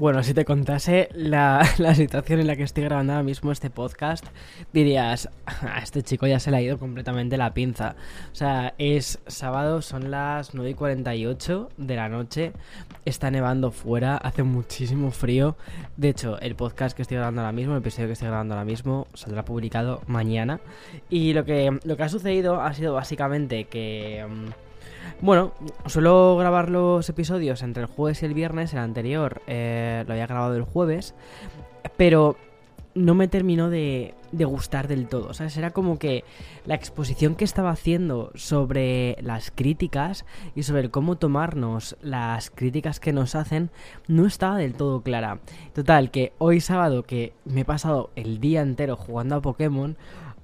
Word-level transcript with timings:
Bueno, 0.00 0.22
si 0.22 0.32
te 0.32 0.46
contase 0.46 1.10
la, 1.14 1.62
situación 1.94 2.40
en 2.40 2.46
la 2.46 2.56
que 2.56 2.62
estoy 2.62 2.84
grabando 2.84 3.12
ahora 3.12 3.22
mismo 3.22 3.52
este 3.52 3.68
podcast, 3.68 4.24
dirías, 4.72 5.28
a 5.44 5.80
este 5.80 6.02
chico 6.02 6.26
ya 6.26 6.40
se 6.40 6.50
le 6.50 6.56
ha 6.56 6.62
ido 6.62 6.78
completamente 6.78 7.36
la 7.36 7.52
pinza. 7.52 7.96
O 8.32 8.34
sea, 8.34 8.72
es 8.78 9.18
sábado, 9.26 9.82
son 9.82 10.10
las 10.10 10.54
9 10.54 10.70
y 10.70 10.72
48 10.74 11.68
de 11.76 11.96
la 11.96 12.08
noche, 12.08 12.52
está 13.04 13.30
nevando 13.30 13.72
fuera, 13.72 14.16
hace 14.16 14.42
muchísimo 14.42 15.10
frío. 15.10 15.58
De 15.98 16.08
hecho, 16.08 16.40
el 16.40 16.54
podcast 16.54 16.96
que 16.96 17.02
estoy 17.02 17.18
grabando 17.18 17.42
ahora 17.42 17.52
mismo, 17.52 17.74
el 17.74 17.80
episodio 17.80 18.06
que 18.06 18.14
estoy 18.14 18.28
grabando 18.28 18.54
ahora 18.54 18.64
mismo, 18.64 19.06
saldrá 19.12 19.44
publicado 19.44 20.00
mañana. 20.06 20.60
Y 21.10 21.34
lo 21.34 21.44
que, 21.44 21.78
lo 21.84 21.98
que 21.98 22.02
ha 22.02 22.08
sucedido 22.08 22.62
ha 22.62 22.72
sido 22.72 22.94
básicamente 22.94 23.64
que... 23.64 24.26
Mm, 24.26 24.69
bueno, 25.20 25.52
suelo 25.86 26.36
grabar 26.36 26.70
los 26.70 27.08
episodios 27.08 27.62
entre 27.62 27.82
el 27.82 27.88
jueves 27.88 28.22
y 28.22 28.26
el 28.26 28.34
viernes. 28.34 28.72
El 28.72 28.80
anterior 28.80 29.42
eh, 29.46 30.04
lo 30.06 30.12
había 30.12 30.26
grabado 30.26 30.56
el 30.56 30.64
jueves. 30.64 31.14
Pero 31.96 32.36
no 32.94 33.14
me 33.14 33.28
terminó 33.28 33.70
de, 33.70 34.14
de, 34.32 34.44
gustar 34.44 34.88
del 34.88 35.08
todo. 35.08 35.34
¿Sabes? 35.34 35.56
Era 35.56 35.70
como 35.70 35.98
que 35.98 36.24
la 36.64 36.74
exposición 36.74 37.34
que 37.34 37.44
estaba 37.44 37.70
haciendo 37.70 38.32
sobre 38.34 39.16
las 39.22 39.50
críticas 39.50 40.24
y 40.54 40.62
sobre 40.62 40.90
cómo 40.90 41.16
tomarnos 41.16 41.96
las 42.02 42.50
críticas 42.50 43.00
que 43.00 43.12
nos 43.12 43.34
hacen 43.34 43.70
no 44.08 44.26
estaba 44.26 44.56
del 44.56 44.74
todo 44.74 45.02
clara. 45.02 45.40
Total, 45.74 46.10
que 46.10 46.32
hoy 46.38 46.60
sábado 46.60 47.02
que 47.02 47.32
me 47.44 47.62
he 47.62 47.64
pasado 47.64 48.10
el 48.16 48.40
día 48.40 48.62
entero 48.62 48.96
jugando 48.96 49.36
a 49.36 49.42
Pokémon, 49.42 49.96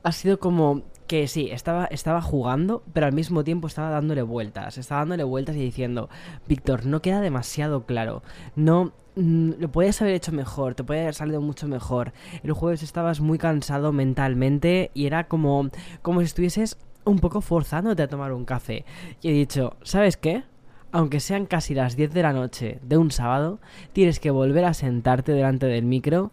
ha 0.03 0.13
sido 0.13 0.39
como 0.39 0.83
que 1.07 1.29
sí, 1.29 1.49
estaba, 1.51 1.87
estaba 1.87 2.21
jugando, 2.21 2.83
pero 2.93 3.07
al 3.07 3.13
mismo 3.13 3.45
tiempo 3.45 3.67
estaba 3.67 3.91
dándole 3.91 4.23
vueltas. 4.23 4.79
Estaba 4.79 5.03
dándole 5.03 5.25
vueltas 5.25 5.57
y 5.57 5.61
diciendo, 5.61 6.09
Víctor, 6.49 6.87
no 6.87 7.01
queda 7.03 7.21
demasiado 7.21 7.85
claro. 7.85 8.23
No, 8.55 8.93
mm, 9.17 9.53
lo 9.59 9.71
puedes 9.71 10.01
haber 10.03 10.15
hecho 10.15 10.33
mejor, 10.33 10.75
te 10.75 10.85
puede 10.85 11.03
haber 11.03 11.15
salido 11.15 11.41
mucho 11.41 11.69
mejor. 11.69 12.13
El 12.43 12.53
jueves 12.53 12.83
estabas 12.83 13.21
muy 13.21 13.39
cansado 13.39 13.93
mentalmente 13.93 14.91
y 14.95 15.07
era 15.07 15.25
como, 15.25 15.71
como 16.03 16.21
si 16.21 16.27
estuvieses 16.27 16.79
un 17.05 17.21
poco 17.21 17.41
forzándote 17.41 18.03
a 18.03 18.09
tomar 18.09 18.33
un 18.33 18.45
café. 18.45 18.85
Y 19.23 19.29
he 19.31 19.33
dicho, 19.33 19.77
¿sabes 19.83 20.17
qué? 20.17 20.45
Aunque 20.93 21.21
sean 21.21 21.47
casi 21.47 21.75
las 21.75 21.97
10 21.97 22.13
de 22.13 22.23
la 22.23 22.33
noche 22.33 22.79
de 22.83 22.97
un 22.97 23.11
sábado, 23.11 23.61
tienes 23.93 24.21
que 24.21 24.31
volver 24.31 24.65
a 24.65 24.75
sentarte 24.75 25.33
delante 25.33 25.67
del 25.67 25.85
micro 25.85 26.33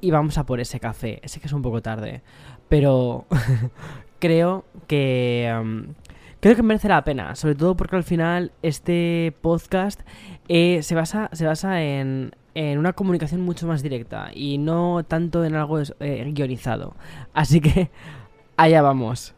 y 0.00 0.10
vamos 0.10 0.38
a 0.38 0.46
por 0.46 0.60
ese 0.60 0.80
café. 0.80 1.20
Sé 1.24 1.40
que 1.40 1.46
es 1.46 1.52
un 1.52 1.62
poco 1.62 1.82
tarde, 1.82 2.22
pero 2.68 3.26
creo 4.18 4.64
que... 4.86 5.54
Um, 5.60 5.94
creo 6.40 6.56
que 6.56 6.62
merece 6.62 6.88
la 6.88 7.04
pena, 7.04 7.34
sobre 7.34 7.54
todo 7.54 7.76
porque 7.76 7.96
al 7.96 8.04
final 8.04 8.52
este 8.62 9.34
podcast 9.40 10.00
eh, 10.48 10.82
se 10.82 10.94
basa, 10.94 11.28
se 11.32 11.44
basa 11.44 11.82
en, 11.82 12.32
en 12.54 12.78
una 12.78 12.94
comunicación 12.94 13.42
mucho 13.42 13.66
más 13.66 13.82
directa 13.82 14.30
y 14.34 14.58
no 14.58 15.04
tanto 15.04 15.44
en 15.44 15.54
algo 15.54 15.78
eh, 16.00 16.32
guionizado. 16.32 16.94
Así 17.34 17.60
que 17.60 17.90
allá 18.56 18.82
vamos. 18.82 19.35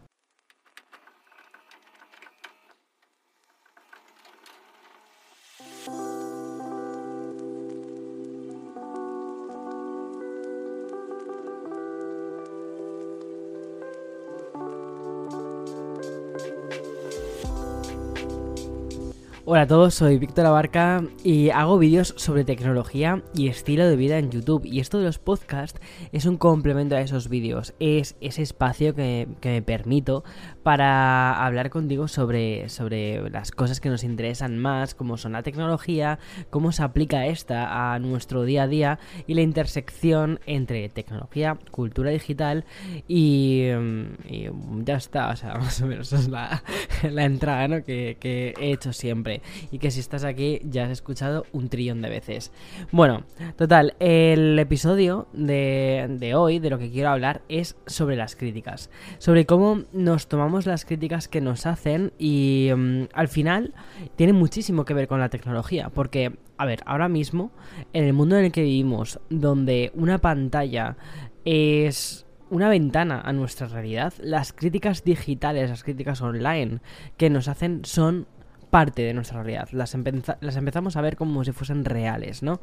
Hola 19.50 19.62
a 19.62 19.66
todos, 19.66 19.94
soy 19.94 20.18
Víctor 20.18 20.44
Abarca 20.44 21.02
y 21.24 21.48
hago 21.48 21.78
vídeos 21.78 22.12
sobre 22.18 22.44
tecnología 22.44 23.22
y 23.34 23.48
estilo 23.48 23.88
de 23.88 23.96
vida 23.96 24.18
en 24.18 24.30
YouTube. 24.30 24.66
Y 24.66 24.78
esto 24.78 24.98
de 24.98 25.06
los 25.06 25.18
podcasts 25.18 25.80
es 26.12 26.26
un 26.26 26.36
complemento 26.36 26.96
a 26.96 27.00
esos 27.00 27.30
vídeos. 27.30 27.72
Es 27.80 28.16
ese 28.20 28.42
espacio 28.42 28.94
que, 28.94 29.26
me 29.42 29.62
permito 29.62 30.22
para 30.68 31.46
hablar 31.46 31.70
contigo 31.70 32.08
sobre, 32.08 32.68
sobre 32.68 33.30
las 33.30 33.52
cosas 33.52 33.80
que 33.80 33.88
nos 33.88 34.04
interesan 34.04 34.58
más, 34.58 34.94
como 34.94 35.16
son 35.16 35.32
la 35.32 35.42
tecnología, 35.42 36.18
cómo 36.50 36.72
se 36.72 36.82
aplica 36.82 37.24
esta 37.24 37.94
a 37.94 37.98
nuestro 37.98 38.42
día 38.42 38.64
a 38.64 38.68
día 38.68 38.98
y 39.26 39.32
la 39.32 39.40
intersección 39.40 40.40
entre 40.44 40.90
tecnología, 40.90 41.56
cultura 41.70 42.10
digital 42.10 42.66
y, 43.08 43.62
mm, 43.74 44.84
ya 44.84 44.96
está. 44.96 45.30
O 45.30 45.36
sea, 45.36 45.54
más 45.58 45.80
o 45.80 45.86
menos 45.86 46.12
es 46.12 46.28
la, 46.28 46.62
entrada 47.02 47.80
que 47.80 48.18
he 48.60 48.70
hecho 48.70 48.92
siempre 48.92 49.40
y 49.70 49.78
que 49.78 49.90
si 49.90 50.00
estás 50.00 50.24
aquí 50.24 50.60
ya 50.64 50.84
has 50.84 50.90
escuchado 50.90 51.46
un 51.52 51.70
trillón 51.70 52.02
de 52.02 52.10
veces. 52.10 52.52
Bueno, 52.92 53.24
total, 53.56 53.94
el 54.00 54.58
episodio 54.58 55.28
de, 55.32 56.32
hoy, 56.36 56.58
de 56.58 56.68
lo 56.68 56.78
que 56.78 56.90
quiero 56.90 57.08
hablar, 57.08 57.40
es 57.48 57.76
sobre 57.86 58.16
las 58.16 58.36
críticas. 58.36 58.90
Sobre 59.16 59.46
cómo 59.46 59.84
nos 59.92 60.28
tomamos 60.28 60.57
las 60.66 60.84
críticas 60.84 61.28
que 61.28 61.40
nos 61.40 61.66
hacen 61.66 62.12
y 62.18 62.70
mm, 62.76 63.04
al 63.12 63.28
final 63.28 63.74
tiene 64.16 64.32
muchísimo 64.32 64.84
que 64.84 64.94
ver 64.94 65.08
con 65.08 65.20
la 65.20 65.28
tecnología, 65.28 65.90
porque 65.90 66.38
a 66.56 66.66
ver, 66.66 66.80
ahora 66.86 67.08
mismo, 67.08 67.52
en 67.92 68.04
el 68.04 68.12
mundo 68.12 68.36
en 68.36 68.46
el 68.46 68.52
que 68.52 68.62
vivimos, 68.62 69.20
donde 69.30 69.92
una 69.94 70.18
pantalla 70.18 70.96
es 71.44 72.26
una 72.50 72.68
ventana 72.68 73.20
a 73.20 73.32
nuestra 73.32 73.68
realidad, 73.68 74.12
las 74.20 74.52
críticas 74.52 75.04
digitales, 75.04 75.70
las 75.70 75.84
críticas 75.84 76.20
online 76.20 76.80
que 77.16 77.30
nos 77.30 77.48
hacen 77.48 77.84
son 77.84 78.26
parte 78.70 79.02
de 79.02 79.14
nuestra 79.14 79.42
realidad. 79.42 79.68
Las, 79.72 79.94
empezamos 79.94 80.96
a 80.96 81.00
ver 81.00 81.16
como 81.16 81.44
si 81.44 81.52
fuesen 81.52 81.84
reales, 81.84 82.42
¿no? 82.42 82.60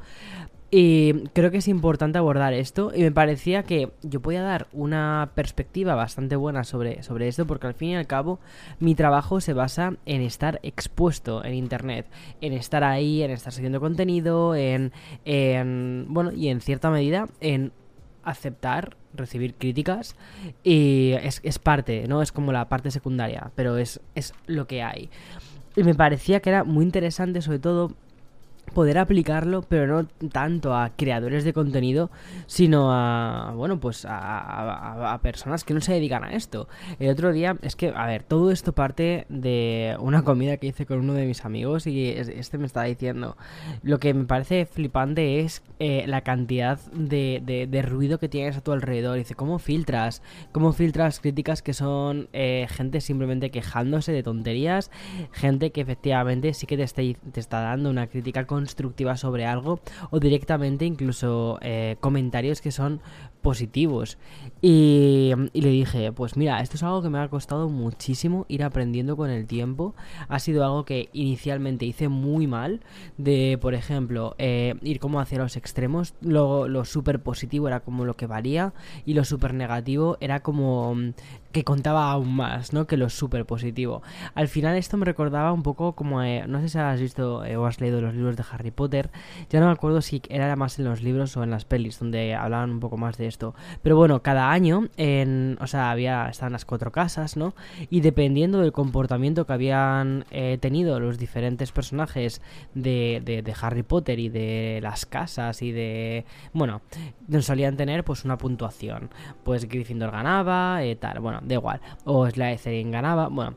Y 0.72 1.28
creo 1.30 1.52
que 1.52 1.58
es 1.58 1.68
importante 1.68 2.18
abordar 2.18 2.54
esto 2.54 2.92
y 2.94 3.04
me 3.04 3.12
parecía 3.12 3.64
que 3.64 3.92
yo 4.02 4.22
podía 4.22 4.42
dar 4.42 4.68
una 4.74 5.32
perspectiva 5.36 5.96
bastante 5.96 6.36
buena 6.36 6.64
sobre, 6.64 7.04
sobre 7.04 7.28
esto 7.28 7.46
porque 7.46 7.68
al 7.68 7.76
fin 7.76 7.90
y 7.90 7.96
al 7.96 8.08
cabo 8.08 8.40
mi 8.80 8.96
trabajo 8.96 9.40
se 9.42 9.54
basa 9.54 9.94
en 10.06 10.22
estar 10.22 10.60
expuesto 10.64 11.46
en 11.46 11.54
Internet, 11.54 12.08
en 12.42 12.54
estar 12.54 12.84
ahí, 12.84 13.22
en 13.22 13.32
estar 13.32 13.54
siguiendo 13.54 13.80
contenido, 13.80 14.56
en, 14.56 14.92
en 15.24 16.08
bueno, 16.10 16.32
y 16.32 16.50
en 16.50 16.62
cierta 16.62 16.90
medida 16.90 17.28
en 17.40 17.72
aceptar, 18.26 18.98
recibir 19.14 19.54
críticas 19.54 20.16
y 20.64 21.14
es, 21.22 21.40
es 21.44 21.60
parte, 21.60 22.08
¿no? 22.08 22.22
Es 22.22 22.32
como 22.32 22.52
la 22.52 22.68
parte 22.68 22.92
secundaria, 22.92 23.52
pero 23.56 23.78
es, 23.78 24.02
es 24.16 24.34
lo 24.48 24.68
que 24.68 24.84
hay. 24.84 25.10
Y 25.76 25.84
me 25.84 25.94
parecía 25.94 26.40
que 26.40 26.50
era 26.50 26.64
muy 26.64 26.86
interesante, 26.86 27.42
sobre 27.42 27.60
todo 27.60 27.92
poder 28.74 28.98
aplicarlo, 28.98 29.62
pero 29.62 29.88
no 29.88 30.08
tanto 30.30 30.76
a 30.76 30.92
creadores 30.96 31.44
de 31.44 31.54
contenido, 31.54 32.12
sino 32.48 32.92
a, 32.92 33.54
bueno, 33.56 33.80
pues 33.80 34.06
a, 34.08 35.20
personas 35.22 35.64
que 35.64 35.74
no 35.74 35.82
se 35.82 35.94
dedican 35.94 36.24
a 36.24 36.34
esto. 36.34 36.68
El 37.00 37.10
otro 37.10 37.32
día, 37.32 37.58
es 37.62 37.76
que, 37.76 37.94
a 37.96 38.06
ver, 38.06 38.24
todo 38.24 38.52
esto 38.52 38.74
parte 38.74 39.26
de 39.30 39.96
una 40.00 40.24
comida 40.24 40.58
que 40.58 40.68
hice 40.68 40.86
con 40.86 41.00
uno 41.00 41.14
de 41.14 41.26
mis 41.26 41.46
amigos 41.46 41.88
y 41.88 42.10
este 42.10 42.58
me 42.58 42.66
estaba 42.66 42.86
diciendo, 42.86 43.38
lo 43.82 44.00
que 44.00 44.14
me 44.14 44.26
parece 44.26 44.66
flipante 44.66 45.40
es 45.40 45.62
eh, 45.80 46.04
la 46.08 46.22
cantidad 46.22 46.80
de, 46.92 47.68
de, 47.70 47.82
ruido 47.82 48.20
que 48.20 48.30
tienes 48.30 48.58
a 48.58 48.62
tu 48.62 48.72
alrededor. 48.72 49.18
Dice, 49.18 49.36
¿cómo 49.36 49.60
filtras? 49.60 50.22
¿Cómo 50.52 50.74
filtras 50.74 51.20
críticas 51.20 51.62
que 51.62 51.74
son 51.74 52.30
eh, 52.34 52.68
gente 52.70 53.02
simplemente 53.02 53.52
quejándose 53.52 54.12
de 54.12 54.24
tonterías? 54.24 54.92
Gente 55.32 55.72
que 55.72 55.82
efectivamente 55.82 56.54
sí 56.54 56.66
que 56.66 56.78
te 56.78 56.84
está, 56.84 57.02
te 57.02 57.40
está 57.40 57.62
dando 57.62 57.90
una 57.90 58.08
crítica 58.08 58.46
constructiva 58.56 59.18
sobre 59.18 59.46
algo 59.46 59.80
o 60.12 60.20
directamente 60.20 60.86
incluso 60.86 61.60
eh, 61.62 61.98
comentarios 62.00 62.62
que 62.62 62.72
son 62.72 63.02
positivos. 63.46 64.18
Y, 64.60 65.32
le 65.54 65.70
dije, 65.70 66.12
pues 66.12 66.36
mira, 66.36 66.60
esto 66.62 66.78
es 66.78 66.82
algo 66.82 67.04
que 67.04 67.12
me 67.12 67.20
ha 67.20 67.28
costado 67.28 67.70
muchísimo 67.70 68.48
ir 68.50 68.64
aprendiendo 68.64 69.16
con 69.16 69.30
el 69.30 69.46
tiempo. 69.46 69.94
Ha 70.30 70.40
sido 70.40 70.66
algo 70.66 70.84
que 70.84 71.10
inicialmente 71.14 71.86
hice 71.86 72.10
muy 72.10 72.48
mal, 72.48 72.82
de, 73.18 73.60
por 73.62 73.76
ejemplo, 73.76 74.34
eh, 74.40 74.74
ir 74.82 75.00
como 75.00 75.20
hacia 75.20 75.38
los 75.38 75.58
extremos. 75.58 76.16
Lo, 76.22 76.68
lo 76.68 76.86
súper 76.86 77.22
positivo 77.22 77.68
era 77.68 77.82
como 77.82 78.04
lo 78.04 78.16
que 78.16 78.26
valía 78.26 78.74
y 79.06 79.14
lo 79.14 79.24
súper 79.24 79.54
negativo 79.54 80.18
era 80.22 80.40
como 80.40 80.98
que 81.56 81.64
contaba 81.64 82.12
aún 82.12 82.36
más, 82.36 82.74
¿no? 82.74 82.86
Que 82.86 82.98
lo 82.98 83.10
súper 83.10 83.46
positivo. 83.46 84.02
Al 84.34 84.50
final 84.50 84.76
esto 84.76 84.98
me 84.98 85.06
recordaba 85.06 85.54
un 85.54 85.64
poco 85.64 85.94
como, 85.94 86.22
eh, 86.22 86.44
no 86.50 86.60
sé 86.60 86.68
si 86.68 86.78
has 86.78 87.00
visto 87.00 87.46
eh, 87.46 87.56
o 87.56 87.66
has 87.66 87.80
leído 87.80 88.02
los 88.02 88.14
libros 88.14 88.36
de 88.36 88.44
Harry 88.52 88.72
Potter, 88.72 89.10
ya 89.50 89.62
no 89.62 89.68
me 89.68 89.72
acuerdo 89.72 90.02
si 90.02 90.22
era 90.28 90.54
más 90.58 90.78
en 90.80 90.84
los 90.84 91.02
libros 91.02 91.38
o 91.38 91.44
en 91.44 91.52
las 91.52 91.64
pelis 91.64 91.98
donde 91.98 92.36
hablaban 92.36 92.72
un 92.72 92.82
poco 92.82 92.98
más 92.98 93.18
de 93.18 93.28
Pero 93.82 93.96
bueno, 93.96 94.22
cada 94.22 94.52
año, 94.52 94.88
en, 94.98 95.58
o 95.62 95.68
sea, 95.68 95.92
había, 95.92 96.30
estaban 96.30 96.54
las 96.54 96.66
cuatro 96.66 96.92
casas, 96.92 97.38
¿no? 97.38 97.54
Y 97.90 98.02
dependiendo 98.02 98.60
del 98.60 98.72
comportamiento 98.72 99.46
que 99.46 99.54
habían 99.54 100.26
eh, 100.32 100.58
tenido 100.60 101.00
los 101.00 101.18
diferentes 101.18 101.72
personajes 101.72 102.42
de, 102.74 103.22
de, 103.24 103.42
de 103.42 103.56
Harry 103.62 103.84
Potter 103.84 104.20
y 104.20 104.30
de 104.30 104.80
las 104.82 105.06
casas 105.06 105.62
y 105.62 105.72
de, 105.72 106.26
bueno, 106.54 106.82
solían 107.42 107.78
tener 107.78 108.04
pues 108.04 108.26
una 108.26 108.38
puntuación. 108.38 109.10
Pues 109.44 109.68
Gryffindor 109.68 110.12
ganaba, 110.12 110.80
tal, 111.00 111.20
bueno, 111.20 111.40
da 111.44 111.54
igual. 111.54 111.82
O 112.06 112.30
Slytherin 112.30 112.92
ganaba. 112.92 113.28
Bueno, 113.28 113.56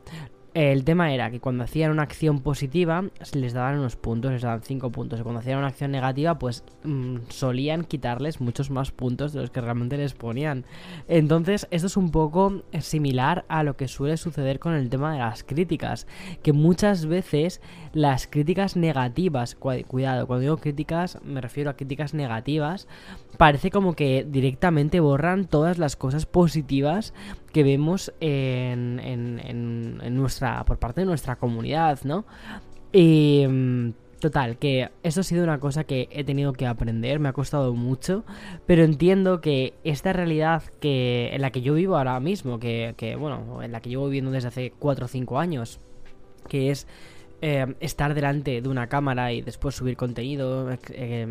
el 0.53 0.83
tema 0.83 1.13
era 1.13 1.29
que 1.31 1.39
cuando 1.39 1.63
hacían 1.63 1.91
una 1.91 2.03
acción 2.03 2.41
positiva 2.41 3.03
les 3.33 3.53
daban 3.53 3.79
unos 3.79 3.95
puntos, 3.95 4.31
les 4.31 4.41
daban 4.41 4.61
5 4.61 4.91
puntos. 4.91 5.19
Y 5.19 5.23
cuando 5.23 5.39
hacían 5.39 5.59
una 5.59 5.67
acción 5.67 5.91
negativa, 5.91 6.39
pues 6.39 6.63
mm, 6.83 7.17
solían 7.29 7.83
quitarles 7.83 8.41
muchos 8.41 8.69
más 8.69 8.91
puntos 8.91 9.33
de 9.33 9.41
los 9.41 9.51
que 9.51 9.61
realmente 9.61 9.97
les 9.97 10.13
ponían. 10.13 10.65
Entonces, 11.07 11.67
esto 11.71 11.87
es 11.87 11.97
un 11.97 12.11
poco 12.11 12.63
similar 12.79 13.45
a 13.47 13.63
lo 13.63 13.75
que 13.75 13.87
suele 13.87 14.17
suceder 14.17 14.59
con 14.59 14.73
el 14.73 14.89
tema 14.89 15.13
de 15.13 15.19
las 15.19 15.43
críticas. 15.43 16.07
Que 16.43 16.53
muchas 16.53 17.05
veces 17.05 17.61
las 17.93 18.27
críticas 18.27 18.75
negativas, 18.75 19.55
cuidado, 19.55 20.27
cuando 20.27 20.41
digo 20.41 20.57
críticas 20.57 21.19
me 21.23 21.41
refiero 21.41 21.69
a 21.69 21.75
críticas 21.75 22.13
negativas, 22.13 22.87
parece 23.37 23.71
como 23.71 23.93
que 23.93 24.25
directamente 24.27 24.99
borran 24.99 25.45
todas 25.45 25.77
las 25.77 25.95
cosas 25.95 26.25
positivas 26.25 27.13
que 27.53 27.63
vemos 27.63 28.13
en, 28.19 28.99
en, 28.99 30.15
nuestra, 30.15 30.63
por 30.65 30.77
parte 30.79 31.01
de 31.01 31.05
nuestra 31.05 31.35
comunidad, 31.37 31.99
¿no? 32.03 32.25
Y... 32.91 33.45
Mm, 33.47 33.91
total, 34.19 34.57
que 34.57 34.89
eso 35.01 35.21
ha 35.21 35.23
sido 35.23 35.43
una 35.43 35.59
cosa 35.59 35.85
que 35.85 36.09
he 36.11 36.23
tenido 36.23 36.53
que 36.53 36.67
aprender, 36.67 37.19
me 37.19 37.29
ha 37.29 37.33
costado 37.33 37.73
mucho, 37.73 38.25
pero 38.65 38.83
entiendo 38.83 39.41
que 39.41 39.73
esta 39.83 40.13
realidad 40.13 40.63
que 40.79 41.29
en 41.33 41.41
la 41.41 41.51
que 41.51 41.61
yo 41.61 41.73
vivo 41.73 41.97
ahora 41.97 42.19
mismo, 42.19 42.59
que, 42.59 42.93
que 42.97 43.15
bueno, 43.15 43.63
en 43.63 43.71
la 43.71 43.81
que 43.81 43.89
llevo 43.89 44.05
viviendo 44.05 44.31
desde 44.31 44.49
hace 44.49 44.73
4 44.77 45.05
o 45.05 45.07
5 45.07 45.39
años, 45.39 45.79
que 46.47 46.69
es 46.69 46.87
eh, 47.41 47.75
estar 47.79 48.13
delante 48.13 48.61
de 48.61 48.69
una 48.69 48.87
cámara 48.87 49.31
y 49.31 49.41
después 49.41 49.75
subir 49.75 49.95
contenido, 49.95 50.69
eh, 50.89 51.25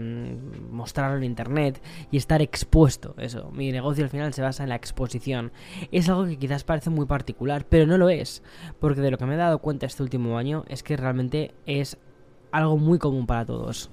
mostrarlo 0.70 1.18
en 1.18 1.24
internet 1.24 1.82
y 2.10 2.16
estar 2.16 2.40
expuesto. 2.40 3.14
Eso, 3.18 3.50
mi 3.52 3.72
negocio 3.72 4.04
al 4.04 4.10
final 4.10 4.32
se 4.32 4.42
basa 4.42 4.62
en 4.62 4.70
la 4.70 4.76
exposición. 4.76 5.52
Es 5.92 6.08
algo 6.08 6.26
que 6.26 6.38
quizás 6.38 6.64
parece 6.64 6.90
muy 6.90 7.06
particular, 7.06 7.66
pero 7.68 7.86
no 7.86 7.98
lo 7.98 8.08
es, 8.08 8.42
porque 8.80 9.00
de 9.00 9.10
lo 9.10 9.18
que 9.18 9.26
me 9.26 9.34
he 9.34 9.38
dado 9.38 9.58
cuenta 9.58 9.86
este 9.86 10.02
último 10.02 10.38
año 10.38 10.64
es 10.68 10.82
que 10.82 10.96
realmente 10.96 11.54
es 11.66 11.98
algo 12.52 12.78
muy 12.78 12.98
común 12.98 13.26
para 13.26 13.44
todos. 13.44 13.90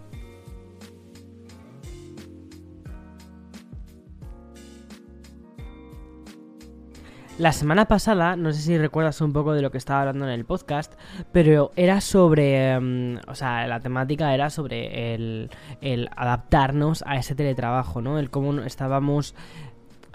La 7.37 7.51
semana 7.51 7.85
pasada, 7.85 8.37
no 8.37 8.53
sé 8.53 8.61
si 8.61 8.77
recuerdas 8.77 9.19
un 9.19 9.33
poco 9.33 9.51
de 9.51 9.61
lo 9.61 9.69
que 9.69 9.77
estaba 9.77 9.99
hablando 9.99 10.23
en 10.23 10.31
el 10.31 10.45
podcast, 10.45 10.93
pero 11.33 11.73
era 11.75 11.99
sobre, 11.99 12.71
em, 12.71 13.19
o 13.27 13.35
sea, 13.35 13.67
la 13.67 13.81
temática 13.81 14.33
era 14.33 14.49
sobre 14.49 15.13
el, 15.13 15.49
el 15.81 16.09
adaptarnos 16.15 17.03
a 17.05 17.17
ese 17.17 17.35
teletrabajo, 17.35 18.01
¿no? 18.01 18.19
El 18.19 18.29
cómo 18.29 18.61
estábamos 18.61 19.35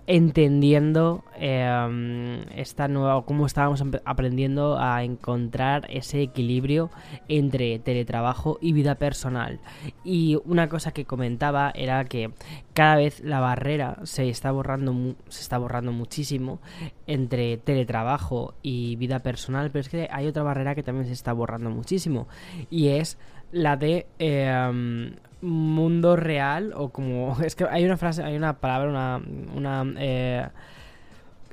entendiendo 0.07 1.25
em, 1.37 2.43
esta 2.55 2.89
nueva, 2.89 3.25
cómo 3.25 3.47
estábamos 3.47 3.83
aprendiendo 4.05 4.79
a 4.79 5.05
encontrar 5.05 5.87
ese 5.91 6.23
equilibrio 6.23 6.91
entre 7.29 7.79
teletrabajo 7.79 8.59
y 8.61 8.73
vida 8.73 8.97
personal. 8.97 9.61
Y 10.05 10.39
una 10.45 10.69
cosa 10.69 10.93
que 10.93 11.05
comentaba 11.05 11.73
era 11.75 12.05
que 12.05 12.31
cada 12.75 12.97
vez 12.97 13.21
la 13.21 13.41
barrera 13.41 13.99
se 14.05 14.29
está 14.29 14.51
borrando, 14.53 15.17
se 15.29 15.43
está 15.43 15.59
borrando 15.59 15.93
muchísimo 15.93 16.61
entre 17.07 17.57
teletrabajo 17.57 18.55
y 18.63 18.97
vida 18.97 19.21
personal, 19.21 19.71
pero 19.71 19.81
es 19.81 19.89
que 19.89 20.09
hay 20.11 20.27
otra 20.27 20.43
barrera 20.43 20.75
que 20.75 20.83
también 20.83 21.07
se 21.07 21.13
está 21.13 21.33
borrando 21.33 21.71
muchísimo 21.71 22.29
y 22.71 22.89
es 22.89 23.19
la 23.53 23.77
de 23.77 24.07
em, 24.19 25.15
mundo 25.41 26.17
real 26.17 26.73
o 26.75 26.91
como... 26.91 27.37
Es 27.45 27.55
que 27.55 27.65
hay 27.65 27.85
una 27.85 27.97
frase, 27.97 28.23
hay 28.23 28.37
una 28.37 28.55
palabra, 28.59 28.89
una... 28.91 29.21
una 29.55 29.95
eh, 29.99 30.49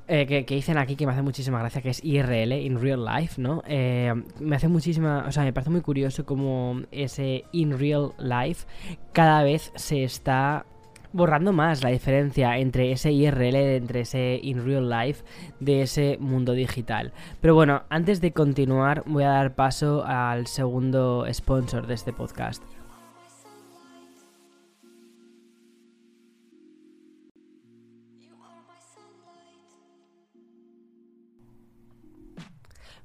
eh, 0.09 0.25
que, 0.25 0.55
dicen 0.55 0.77
aquí 0.77 0.95
que 0.95 1.05
me 1.05 1.11
hace 1.11 1.21
muchísima 1.21 1.59
gracia, 1.59 1.81
que 1.81 1.89
es 1.89 2.01
IRL, 2.01 2.53
in 2.53 2.81
real 2.81 3.03
life, 3.03 3.41
¿no? 3.41 3.61
Eh, 3.67 4.13
me 4.39 4.55
hace 4.55 4.69
muchísima, 4.69 5.25
o 5.27 5.31
sea, 5.33 5.43
me 5.43 5.51
parece 5.51 5.69
muy 5.69 5.81
curioso 5.81 6.25
como 6.25 6.81
ese 6.91 7.43
in 7.51 7.77
real 7.77 8.13
life 8.17 8.65
cada 9.11 9.43
vez 9.43 9.73
se 9.75 10.05
está 10.05 10.65
borrando 11.13 11.53
más 11.53 11.83
la 11.83 11.89
diferencia 11.89 12.57
entre 12.57 12.91
ese 12.91 13.11
IRL, 13.11 13.55
entre 13.55 14.01
ese 14.01 14.39
in 14.41 14.65
real 14.65 14.89
life 14.89 15.23
de 15.59 15.81
ese 15.81 16.17
mundo 16.19 16.53
digital. 16.53 17.13
Pero 17.41 17.55
bueno, 17.55 17.83
antes 17.89 18.21
de 18.21 18.31
continuar 18.31 19.03
voy 19.05 19.23
a 19.23 19.29
dar 19.29 19.55
paso 19.55 20.03
al 20.05 20.47
segundo 20.47 21.25
sponsor 21.31 21.87
de 21.87 21.93
este 21.93 22.13
podcast. 22.13 22.63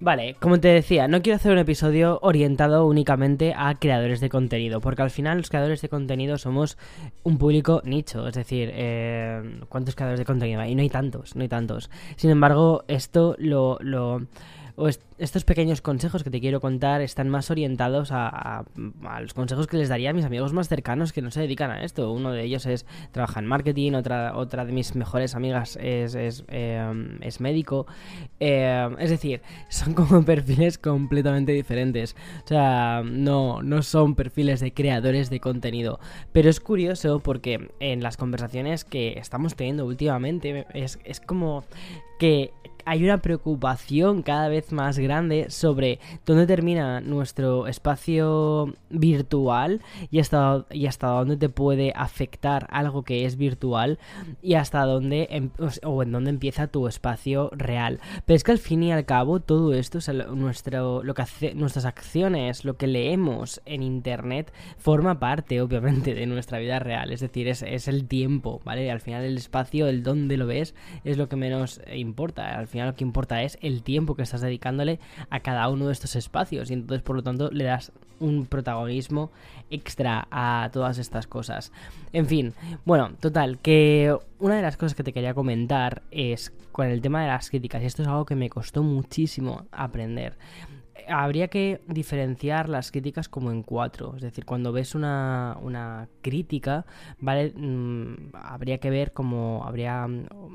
Vale, 0.02 0.34
como 0.40 0.58
te 0.58 0.66
decía, 0.66 1.06
no 1.06 1.22
quiero 1.22 1.36
hacer 1.36 1.52
un 1.52 1.58
episodio 1.58 2.18
orientado 2.22 2.88
únicamente 2.88 3.54
a 3.56 3.76
creadores 3.76 4.18
de 4.18 4.30
contenido, 4.30 4.80
porque 4.80 5.02
al 5.02 5.10
final 5.10 5.38
los 5.38 5.48
creadores 5.48 5.80
de 5.80 5.88
contenido 5.88 6.38
somos 6.38 6.76
un 7.22 7.38
público 7.38 7.82
nicho, 7.84 8.26
es 8.26 8.34
decir, 8.34 8.72
eh, 8.74 9.60
¿cuántos 9.68 9.94
creadores 9.94 10.18
de 10.18 10.24
contenido 10.24 10.60
hay? 10.60 10.74
No 10.74 10.82
hay 10.82 10.88
tantos, 10.88 11.36
no 11.36 11.42
hay 11.42 11.48
tantos. 11.48 11.88
Sin 12.16 12.30
embargo, 12.30 12.82
esto 12.88 13.36
lo, 13.38 13.78
lo 13.80 14.26
estos 15.18 15.44
pequeños 15.44 15.82
consejos 15.82 16.24
que 16.24 16.30
te 16.30 16.40
quiero 16.40 16.60
contar 16.60 17.00
están 17.02 17.28
más 17.28 17.50
orientados 17.50 18.08
a, 18.10 18.64
los 19.20 19.34
consejos 19.34 19.66
que 19.66 19.76
les 19.76 19.88
daría 19.88 20.10
a 20.10 20.12
mis 20.12 20.24
amigos 20.24 20.52
más 20.52 20.68
cercanos 20.68 21.12
que 21.12 21.22
no 21.22 21.30
se 21.30 21.40
dedican 21.40 21.70
a 21.70 21.84
esto. 21.84 22.10
Uno 22.12 22.32
de 22.32 22.42
ellos 22.44 22.66
es 22.66 22.86
trabaja 23.12 23.40
en 23.40 23.46
marketing, 23.46 23.92
otra, 23.92 24.36
otra 24.36 24.64
de 24.64 24.72
mis 24.72 24.94
mejores 24.94 25.34
amigas 25.34 25.78
es, 25.80 26.14
es, 26.14 26.44
em, 26.48 27.18
médico. 27.40 27.86
Em, 28.40 28.96
es 28.98 29.10
decir, 29.10 29.42
son 29.68 29.94
como 29.94 30.22
perfiles 30.24 30.78
completamente 30.78 31.52
diferentes. 31.52 32.16
O 32.44 32.48
sea, 32.48 33.02
no, 33.04 33.62
no 33.62 33.82
son 33.82 34.14
perfiles 34.14 34.60
de 34.60 34.72
creadores 34.72 35.30
de 35.30 35.40
contenido. 35.40 36.00
Pero 36.32 36.48
es 36.48 36.60
curioso 36.60 37.20
porque 37.20 37.70
en 37.80 38.02
las 38.02 38.16
conversaciones 38.16 38.84
que 38.84 39.18
estamos 39.18 39.54
teniendo 39.54 39.86
últimamente 39.86 40.66
es, 40.72 40.98
es 41.04 41.20
como 41.20 41.64
que 42.18 42.52
hay 42.84 43.04
una 43.04 43.18
preocupación 43.18 44.22
cada 44.22 44.48
vez 44.48 44.72
más 44.72 44.98
grande 44.98 45.46
sobre 45.50 45.98
dónde 46.26 46.46
termina 46.46 47.00
nuestro 47.00 47.66
espacio 47.66 48.74
virtual 48.90 49.80
y 50.10 50.20
hasta, 50.20 50.66
y 50.70 50.86
hasta 50.86 51.08
dónde 51.08 51.36
te 51.36 51.48
puede 51.48 51.92
afectar 51.94 52.66
algo 52.70 53.02
que 53.02 53.24
es 53.24 53.36
virtual 53.36 53.98
y 54.42 54.54
hasta 54.54 54.84
dónde 54.84 55.28
em, 55.30 55.50
o 55.82 56.02
en 56.02 56.12
dónde 56.12 56.30
empieza 56.30 56.66
tu 56.66 56.86
espacio 56.86 57.50
real. 57.52 58.00
Pero 58.26 58.36
es 58.36 58.44
que 58.44 58.52
al 58.52 58.58
fin 58.58 58.82
y 58.82 58.92
al 58.92 59.04
cabo 59.04 59.40
todo 59.40 59.74
esto, 59.74 59.98
nuestro, 60.34 61.02
lo 61.02 61.14
que 61.14 61.22
hace, 61.22 61.54
nuestras 61.54 61.84
acciones, 61.84 62.64
lo 62.64 62.76
que 62.76 62.86
leemos 62.86 63.60
en 63.66 63.82
internet 63.82 64.52
forma 64.78 65.18
parte 65.18 65.60
obviamente 65.60 66.14
de 66.14 66.26
nuestra 66.26 66.58
vida 66.58 66.78
real. 66.78 67.12
Es 67.12 67.20
decir, 67.20 67.48
es, 67.48 67.62
es 67.62 67.88
el 67.88 68.06
tiempo, 68.06 68.60
¿vale? 68.64 68.90
Al 68.90 69.00
final 69.00 69.24
el 69.24 69.36
espacio, 69.36 69.86
el 69.86 70.02
dónde 70.02 70.36
lo 70.36 70.46
ves 70.46 70.74
es 71.04 71.18
lo 71.18 71.28
que 71.28 71.36
menos 71.36 71.80
importa. 71.92 72.64
Final 72.72 72.88
lo 72.88 72.94
que 72.94 73.04
importa 73.04 73.42
es 73.42 73.58
el 73.60 73.82
tiempo 73.82 74.16
que 74.16 74.22
estás 74.22 74.40
dedicándole 74.40 74.98
a 75.30 75.40
cada 75.40 75.68
uno 75.68 75.86
de 75.86 75.92
estos 75.92 76.16
espacios 76.16 76.70
y 76.70 76.74
entonces 76.74 77.02
por 77.02 77.14
lo 77.14 77.22
tanto 77.22 77.50
le 77.50 77.64
das 77.64 77.92
un 78.18 78.46
protagonismo 78.46 79.30
extra 79.70 80.26
a 80.30 80.70
todas 80.72 80.98
estas 80.98 81.26
cosas. 81.26 81.72
En 82.12 82.26
fin, 82.26 82.54
bueno, 82.84 83.10
total, 83.20 83.58
que 83.58 84.16
una 84.38 84.56
de 84.56 84.62
las 84.62 84.76
cosas 84.76 84.94
que 84.94 85.04
te 85.04 85.12
quería 85.12 85.34
comentar 85.34 86.02
es 86.10 86.52
con 86.72 86.86
el 86.86 87.00
tema 87.00 87.22
de 87.22 87.28
las 87.28 87.50
críticas 87.50 87.82
y 87.82 87.86
esto 87.86 88.02
es 88.02 88.08
algo 88.08 88.24
que 88.24 88.36
me 88.36 88.48
costó 88.48 88.82
muchísimo 88.82 89.66
aprender 89.70 90.36
habría 91.08 91.48
que 91.48 91.80
diferenciar 91.86 92.68
las 92.68 92.90
críticas 92.90 93.28
como 93.28 93.50
en 93.50 93.62
cuatro. 93.62 94.14
Es 94.16 94.22
decir, 94.22 94.44
cuando 94.44 94.72
ves 94.72 94.94
una, 94.94 95.56
una 95.62 96.08
crítica, 96.20 96.86
¿vale? 97.18 97.52
Mm, 97.54 98.30
habría 98.34 98.78
que 98.78 98.90
ver 98.90 99.12
como. 99.12 99.64
Habría. 99.64 100.06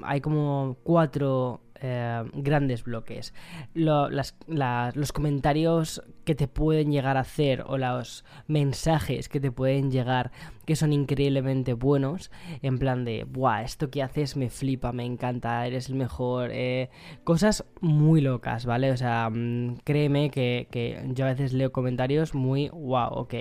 Hay 0.04 0.22
como 0.22 0.78
cuatro 0.84 1.62
eh, 1.82 2.24
grandes 2.34 2.84
bloques. 2.84 3.34
los 3.74 5.12
comentarios 5.14 6.02
que 6.26 6.36
te 6.36 6.48
pueden 6.48 6.92
llegar 6.92 7.18
a 7.18 7.22
hacer 7.22 7.64
o 7.68 7.78
los 7.78 8.26
mensajes 8.48 9.30
que 9.30 9.40
te 9.40 9.52
pueden 9.52 9.92
llegar 9.92 10.32
que 10.68 10.76
son 10.76 10.92
increíblemente 10.92 11.74
buenos, 11.74 12.30
en 12.62 12.78
plan 12.78 13.06
de, 13.06 13.24
¡buah! 13.24 13.64
Esto 13.64 13.90
que 13.90 14.04
haces 14.04 14.36
me 14.36 14.50
flipa, 14.50 14.92
me 14.92 15.06
encanta, 15.06 15.66
eres 15.66 15.88
el 15.88 15.96
mejor. 15.96 16.50
Eh, 16.52 16.90
cosas 17.24 17.64
muy 17.80 18.20
locas, 18.20 18.66
¿vale? 18.66 18.92
O 18.92 18.98
sea, 18.98 19.30
mm, 19.30 19.78
créeme 19.86 20.30
que, 20.30 20.68
que, 20.70 21.02
yo 21.14 21.24
a 21.24 21.30
veces 21.30 21.54
leo 21.54 21.72
comentarios 21.72 22.36
muy, 22.36 22.68
¡wow! 22.68 23.08
Ok, 23.12 23.34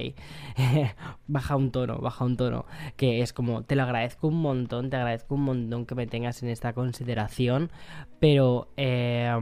baja 1.26 1.56
un 1.56 1.73
tono, 1.73 1.99
baja 1.99 2.25
un 2.25 2.37
tono, 2.37 2.64
que 2.97 3.23
es 3.23 3.33
como, 3.33 3.64
te 3.64 3.75
lo 3.75 3.83
agradezco 3.83 4.28
un 4.28 4.40
montón, 4.40 4.88
te 4.88 4.97
agradezco 4.97 5.35
un 5.35 5.42
montón 5.42 5.85
que 5.85 5.97
me 5.97 6.06
tengas 6.06 6.45
en 6.45 6.49
esta 6.49 6.75
consideración, 6.75 7.73
pero 8.21 8.68
eh, 8.76 9.35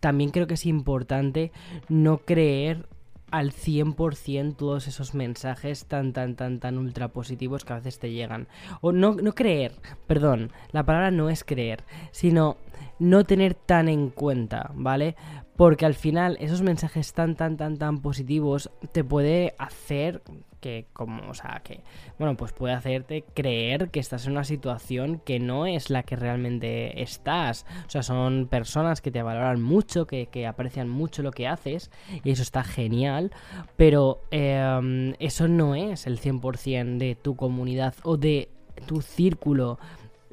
también 0.00 0.30
creo 0.30 0.48
que 0.48 0.54
es 0.54 0.66
importante 0.66 1.52
no 1.88 2.18
creer 2.18 2.88
al 3.32 3.50
100% 3.52 4.56
todos 4.56 4.86
esos 4.86 5.14
mensajes 5.14 5.86
tan, 5.86 6.12
tan, 6.12 6.36
tan, 6.36 6.60
tan 6.60 6.78
ultra 6.78 7.08
positivos 7.08 7.64
que 7.64 7.72
a 7.72 7.76
veces 7.76 7.98
te 7.98 8.12
llegan. 8.12 8.46
O 8.82 8.92
no, 8.92 9.14
no 9.14 9.34
creer, 9.34 9.72
perdón, 10.06 10.52
la 10.70 10.84
palabra 10.84 11.10
no 11.10 11.30
es 11.30 11.42
creer, 11.42 11.82
sino 12.12 12.58
no 12.98 13.24
tener 13.24 13.54
tan 13.54 13.88
en 13.88 14.10
cuenta, 14.10 14.70
¿vale? 14.74 15.16
Porque 15.62 15.86
al 15.86 15.94
final 15.94 16.36
esos 16.40 16.60
mensajes 16.60 17.12
tan, 17.12 17.36
tan, 17.36 17.56
tan, 17.56 17.78
tan 17.78 18.00
positivos 18.00 18.72
te 18.90 19.04
puede 19.04 19.54
hacer 19.58 20.20
que 20.58 20.86
como, 20.92 21.30
o 21.30 21.34
sea, 21.34 21.60
que, 21.62 21.84
bueno, 22.18 22.36
pues 22.36 22.52
puede 22.52 22.74
hacerte 22.74 23.24
creer 23.32 23.90
que 23.90 24.00
estás 24.00 24.26
en 24.26 24.32
una 24.32 24.42
situación 24.42 25.22
que 25.24 25.38
no 25.38 25.66
es 25.66 25.88
la 25.88 26.02
que 26.02 26.16
realmente 26.16 27.00
estás. 27.00 27.64
O 27.86 27.90
sea, 27.90 28.02
son 28.02 28.48
personas 28.50 29.00
que 29.00 29.12
te 29.12 29.22
valoran 29.22 29.62
mucho, 29.62 30.04
que, 30.04 30.46
aprecian 30.48 30.88
mucho 30.88 31.22
lo 31.22 31.30
que 31.30 31.46
haces, 31.46 31.92
y 32.24 32.32
eso 32.32 32.42
está 32.42 32.64
genial, 32.64 33.30
pero 33.76 34.20
em, 34.32 35.14
eso 35.20 35.46
no 35.46 35.76
es 35.76 36.08
el 36.08 36.18
100% 36.18 36.98
de 36.98 37.14
tu 37.14 37.36
comunidad 37.36 37.94
o 38.02 38.16
de 38.16 38.48
tu 38.88 39.00
círculo 39.00 39.78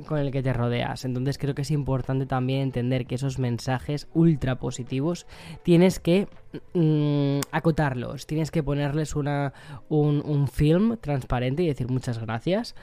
con 0.08 0.20
el 0.20 0.32
que 0.32 0.44
te 0.44 0.54
rodeas. 0.54 1.06
Entonces 1.06 1.38
creo 1.38 1.56
que 1.56 1.64
es 1.64 1.72
importante 1.72 2.26
también 2.26 2.62
entender 2.62 3.06
que 3.06 3.16
esos 3.16 3.40
mensajes 3.40 4.08
ultra 4.14 4.60
positivos 4.60 5.26
tienes 5.64 6.00
que 6.00 6.28
mm, 6.74 7.40
acotarlos, 7.52 8.26
tienes 8.26 8.52
que 8.52 8.64
ponerles 8.64 9.16
una, 9.16 9.54
un, 9.90 10.48
film 10.48 10.98
transparente 10.98 11.64
y 11.64 11.68
decir 11.68 11.90
muchas 11.90 12.20
gracias, 12.20 12.76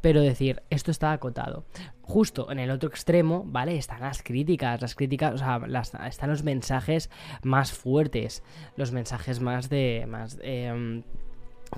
pero 0.00 0.20
decir 0.20 0.62
esto 0.70 0.90
está 0.90 1.12
acotado. 1.12 1.64
Justo 2.02 2.50
en 2.50 2.58
el 2.58 2.70
otro 2.70 2.88
extremo, 2.88 3.44
¿vale? 3.46 3.76
Están 3.76 4.00
las 4.00 4.22
críticas, 4.22 4.80
las 4.80 4.94
críticas, 4.94 5.34
o 5.34 5.38
sea, 5.38 5.60
están 6.06 6.30
los 6.30 6.42
mensajes 6.42 7.10
más 7.42 7.72
fuertes, 7.72 8.42
los 8.76 8.92
mensajes 8.92 9.40
más 9.40 9.68
de... 9.68 10.06
Más, 10.08 10.38
eh, 10.42 11.02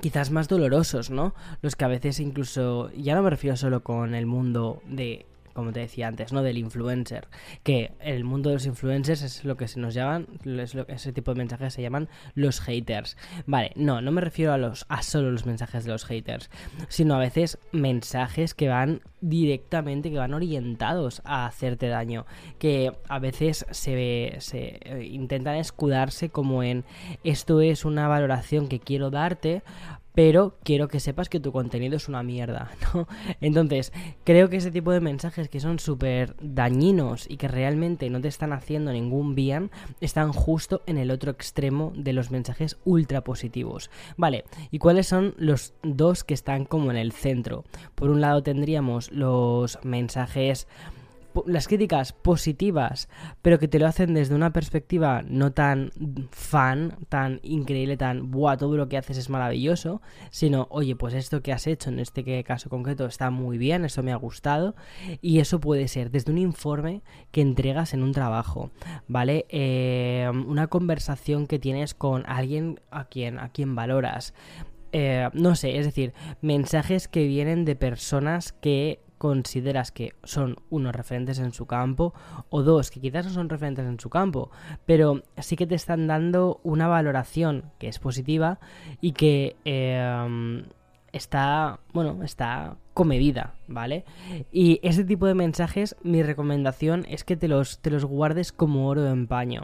quizás 0.00 0.30
más 0.30 0.48
dolorosos, 0.48 1.10
¿no? 1.10 1.34
Los 1.62 1.76
que 1.76 1.84
a 1.84 1.88
veces 1.88 2.20
incluso, 2.20 2.90
ya 2.92 3.14
no 3.14 3.22
me 3.22 3.30
refiero 3.30 3.56
solo 3.56 3.82
con 3.82 4.14
el 4.14 4.26
mundo 4.26 4.82
de 4.86 5.26
como 5.58 5.72
te 5.72 5.80
decía 5.80 6.06
antes, 6.06 6.32
¿no? 6.32 6.44
Del 6.44 6.56
influencer. 6.56 7.26
Que 7.64 7.90
el 7.98 8.22
mundo 8.22 8.48
de 8.48 8.54
los 8.54 8.66
influencers 8.66 9.22
es 9.22 9.44
lo 9.44 9.56
que 9.56 9.66
se 9.66 9.80
nos 9.80 9.92
llaman, 9.92 10.28
es 10.44 10.72
lo, 10.72 10.86
ese 10.86 11.12
tipo 11.12 11.34
de 11.34 11.38
mensajes 11.38 11.74
se 11.74 11.82
llaman 11.82 12.08
los 12.36 12.60
haters. 12.60 13.16
Vale, 13.44 13.72
no, 13.74 14.00
no 14.00 14.12
me 14.12 14.20
refiero 14.20 14.52
a 14.52 14.56
los 14.56 14.86
a 14.88 15.02
solo 15.02 15.32
los 15.32 15.46
mensajes 15.46 15.84
de 15.84 15.90
los 15.90 16.04
haters, 16.04 16.48
sino 16.86 17.16
a 17.16 17.18
veces 17.18 17.58
mensajes 17.72 18.54
que 18.54 18.68
van 18.68 19.00
directamente, 19.20 20.12
que 20.12 20.18
van 20.18 20.32
orientados 20.32 21.22
a 21.24 21.46
hacerte 21.46 21.88
daño. 21.88 22.24
Que 22.60 22.92
a 23.08 23.18
veces 23.18 23.66
se, 23.72 24.36
se 24.38 24.78
eh, 24.80 25.08
intentan 25.10 25.56
escudarse 25.56 26.28
como 26.28 26.62
en 26.62 26.84
esto 27.24 27.60
es 27.62 27.84
una 27.84 28.06
valoración 28.06 28.68
que 28.68 28.78
quiero 28.78 29.10
darte 29.10 29.64
pero 30.18 30.56
quiero 30.64 30.88
que 30.88 30.98
sepas 30.98 31.28
que 31.28 31.38
tu 31.38 31.52
contenido 31.52 31.96
es 31.96 32.08
una 32.08 32.24
mierda, 32.24 32.72
¿no? 32.92 33.06
Entonces, 33.40 33.92
creo 34.24 34.50
que 34.50 34.56
ese 34.56 34.72
tipo 34.72 34.90
de 34.90 34.98
mensajes 34.98 35.48
que 35.48 35.60
son 35.60 35.78
súper 35.78 36.34
dañinos 36.42 37.30
y 37.30 37.36
que 37.36 37.46
realmente 37.46 38.10
no 38.10 38.20
te 38.20 38.26
están 38.26 38.52
haciendo 38.52 38.92
ningún 38.92 39.36
bien, 39.36 39.70
están 40.00 40.32
justo 40.32 40.82
en 40.86 40.98
el 40.98 41.12
otro 41.12 41.30
extremo 41.30 41.92
de 41.94 42.14
los 42.14 42.32
mensajes 42.32 42.78
ultra 42.84 43.22
positivos. 43.22 43.92
Vale, 44.16 44.44
¿y 44.72 44.80
cuáles 44.80 45.06
son 45.06 45.34
los 45.36 45.74
dos 45.84 46.24
que 46.24 46.34
están 46.34 46.64
como 46.64 46.90
en 46.90 46.96
el 46.96 47.12
centro? 47.12 47.62
Por 47.94 48.10
un 48.10 48.20
lado 48.20 48.42
tendríamos 48.42 49.12
los 49.12 49.78
mensajes 49.84 50.66
las 51.46 51.68
críticas 51.68 52.12
positivas, 52.12 53.08
pero 53.42 53.58
que 53.58 53.68
te 53.68 53.78
lo 53.78 53.86
hacen 53.86 54.14
desde 54.14 54.34
una 54.34 54.52
perspectiva 54.52 55.22
no 55.26 55.52
tan 55.52 55.90
fan, 56.30 56.96
tan 57.08 57.40
increíble, 57.42 57.96
tan, 57.96 58.30
buah, 58.30 58.56
todo 58.56 58.76
lo 58.76 58.88
que 58.88 58.96
haces 58.96 59.18
es 59.18 59.30
maravilloso, 59.30 60.00
sino, 60.30 60.66
oye, 60.70 60.96
pues 60.96 61.14
esto 61.14 61.42
que 61.42 61.52
has 61.52 61.66
hecho 61.66 61.90
en 61.90 61.98
este 61.98 62.42
caso 62.44 62.70
concreto 62.70 63.06
está 63.06 63.30
muy 63.30 63.58
bien, 63.58 63.84
eso 63.84 64.02
me 64.02 64.12
ha 64.12 64.16
gustado, 64.16 64.74
y 65.20 65.40
eso 65.40 65.60
puede 65.60 65.88
ser 65.88 66.10
desde 66.10 66.32
un 66.32 66.38
informe 66.38 67.02
que 67.30 67.40
entregas 67.40 67.94
en 67.94 68.02
un 68.02 68.12
trabajo, 68.12 68.70
¿vale? 69.06 69.46
Eh, 69.48 70.30
una 70.46 70.66
conversación 70.66 71.46
que 71.46 71.58
tienes 71.58 71.94
con 71.94 72.24
alguien 72.26 72.80
a 72.90 73.04
quien, 73.04 73.38
a 73.38 73.50
quien 73.50 73.74
valoras. 73.74 74.34
Eh, 74.92 75.28
no 75.34 75.54
sé, 75.54 75.78
es 75.78 75.84
decir, 75.84 76.14
mensajes 76.40 77.08
que 77.08 77.26
vienen 77.26 77.64
de 77.64 77.76
personas 77.76 78.52
que 78.52 79.00
consideras 79.18 79.92
que 79.92 80.14
son 80.24 80.56
unos 80.70 80.94
referentes 80.94 81.38
en 81.38 81.52
su 81.52 81.66
campo 81.66 82.14
o 82.50 82.62
dos 82.62 82.90
que 82.90 83.00
quizás 83.00 83.26
no 83.26 83.32
son 83.32 83.48
referentes 83.48 83.84
en 83.84 84.00
su 84.00 84.10
campo, 84.10 84.50
pero 84.86 85.22
sí 85.38 85.56
que 85.56 85.66
te 85.66 85.74
están 85.74 86.06
dando 86.06 86.60
una 86.62 86.88
valoración 86.88 87.70
que 87.78 87.88
es 87.88 87.98
positiva 87.98 88.58
y 89.00 89.12
que 89.12 89.56
em, 89.64 90.64
está, 91.12 91.80
bueno, 91.92 92.22
está 92.22 92.76
comedida, 92.94 93.54
¿vale? 93.68 94.04
Y 94.50 94.80
ese 94.82 95.04
tipo 95.04 95.26
de 95.26 95.34
mensajes, 95.34 95.96
mi 96.02 96.22
recomendación 96.22 97.04
es 97.08 97.24
que 97.24 97.36
te 97.36 97.48
los, 97.48 97.78
te 97.78 97.90
los 97.90 98.04
guardes 98.04 98.52
como 98.52 98.88
oro 98.88 99.06
en 99.06 99.26
paño. 99.26 99.62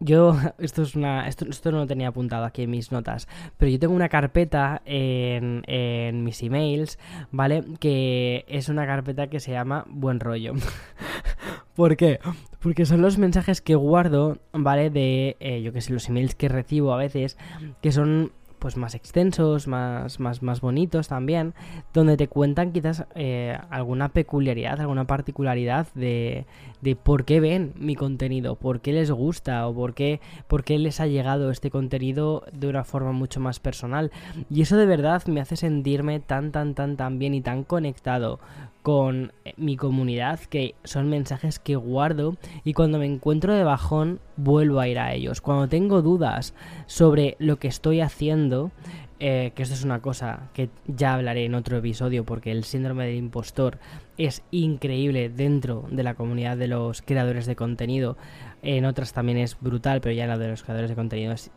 Yo, 0.00 0.36
esto 0.58 0.82
es 0.82 0.94
una. 0.94 1.28
Esto, 1.28 1.46
esto, 1.48 1.72
no 1.72 1.78
lo 1.78 1.86
tenía 1.86 2.08
apuntado 2.08 2.44
aquí 2.44 2.62
en 2.62 2.70
mis 2.70 2.92
notas. 2.92 3.28
Pero 3.56 3.70
yo 3.70 3.78
tengo 3.78 3.94
una 3.94 4.08
carpeta 4.08 4.82
en, 4.84 5.62
en 5.66 6.24
mis 6.24 6.42
emails, 6.42 6.98
¿vale? 7.30 7.64
Que 7.80 8.44
es 8.48 8.68
una 8.68 8.86
carpeta 8.86 9.28
que 9.28 9.40
se 9.40 9.52
llama 9.52 9.84
Buen 9.88 10.20
rollo. 10.20 10.54
¿Por 11.74 11.96
qué? 11.96 12.20
Porque 12.60 12.86
son 12.86 13.02
los 13.02 13.18
mensajes 13.18 13.60
que 13.60 13.74
guardo, 13.74 14.38
¿vale? 14.52 14.90
De, 14.90 15.36
eh, 15.40 15.62
yo 15.62 15.72
que 15.72 15.82
sé, 15.82 15.92
los 15.92 16.08
emails 16.08 16.34
que 16.34 16.48
recibo 16.48 16.92
a 16.92 16.96
veces, 16.96 17.36
que 17.82 17.92
son 17.92 18.32
pues 18.58 18.76
más 18.76 18.94
extensos, 18.94 19.66
más, 19.66 20.20
más, 20.20 20.42
más 20.42 20.60
bonitos 20.60 21.08
también, 21.08 21.54
donde 21.92 22.16
te 22.16 22.28
cuentan 22.28 22.72
quizás 22.72 23.04
eh, 23.14 23.58
alguna 23.70 24.08
peculiaridad, 24.08 24.80
alguna 24.80 25.06
particularidad 25.06 25.86
de, 25.94 26.46
de 26.80 26.96
por 26.96 27.24
qué 27.24 27.40
ven 27.40 27.72
mi 27.76 27.94
contenido, 27.94 28.56
por 28.56 28.80
qué 28.80 28.92
les 28.92 29.10
gusta 29.10 29.66
o 29.66 29.74
por 29.74 29.94
qué, 29.94 30.20
por 30.46 30.64
qué 30.64 30.78
les 30.78 31.00
ha 31.00 31.06
llegado 31.06 31.50
este 31.50 31.70
contenido 31.70 32.44
de 32.52 32.68
una 32.68 32.84
forma 32.84 33.12
mucho 33.12 33.40
más 33.40 33.60
personal. 33.60 34.10
Y 34.50 34.62
eso 34.62 34.76
de 34.76 34.86
verdad 34.86 35.24
me 35.26 35.40
hace 35.40 35.56
sentirme 35.56 36.20
tan, 36.20 36.52
tan, 36.52 36.74
tan, 36.74 36.96
tan 36.96 37.18
bien 37.18 37.34
y 37.34 37.40
tan 37.40 37.64
conectado 37.64 38.40
con 38.86 39.32
eh, 39.44 39.52
mi 39.56 39.76
comunidad 39.76 40.38
que 40.38 40.76
son 40.84 41.08
mensajes 41.08 41.58
que 41.58 41.74
guardo 41.74 42.36
y 42.62 42.72
cuando 42.72 43.00
me 43.00 43.06
encuentro 43.06 43.52
de 43.52 43.64
bajón 43.64 44.20
vuelvo 44.36 44.78
a 44.78 44.86
ir 44.86 45.00
a 45.00 45.12
ellos. 45.12 45.40
Cuando 45.40 45.66
tengo 45.66 46.02
dudas 46.02 46.54
sobre 46.86 47.34
lo 47.40 47.58
que 47.58 47.66
estoy 47.66 48.00
haciendo, 48.00 48.70
eh, 49.18 49.50
que 49.56 49.64
esto 49.64 49.74
es 49.74 49.82
una 49.82 50.00
cosa 50.02 50.50
que 50.54 50.70
ya 50.86 51.14
hablaré 51.14 51.46
en 51.46 51.56
otro 51.56 51.78
episodio 51.78 52.24
porque 52.24 52.52
el 52.52 52.62
síndrome 52.62 53.06
del 53.06 53.16
impostor 53.16 53.78
es 54.18 54.44
increíble 54.52 55.30
dentro 55.30 55.84
de 55.90 56.04
la 56.04 56.14
comunidad 56.14 56.56
de 56.56 56.68
los 56.68 57.02
creadores 57.02 57.46
de 57.46 57.56
contenido. 57.56 58.16
En 58.62 58.84
otras 58.84 59.12
también 59.12 59.38
es 59.38 59.56
brutal, 59.60 60.00
pero 60.00 60.14
ya 60.14 60.28
la 60.28 60.38
de 60.38 60.46
los 60.46 60.62
creadores 60.62 60.90
de 60.90 60.94
contenido 60.94 61.32
es 61.32 61.50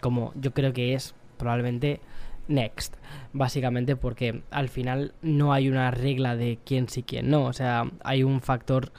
como 0.00 0.34
yo 0.38 0.52
creo 0.52 0.74
que 0.74 0.92
es 0.92 1.14
probablemente 1.38 2.00
next, 2.48 2.94
básicamente 3.32 3.96
porque 3.96 4.42
al 4.50 4.68
final 4.68 5.14
no 5.22 5.52
hay 5.52 5.68
una 5.68 5.90
regla 5.90 6.36
de 6.36 6.58
quién 6.64 6.88
sí 6.88 7.02
quién 7.02 7.30
no, 7.30 7.44
o 7.44 7.52
sea, 7.52 7.90
hay 8.02 8.22
un 8.22 8.40
factor 8.40 8.92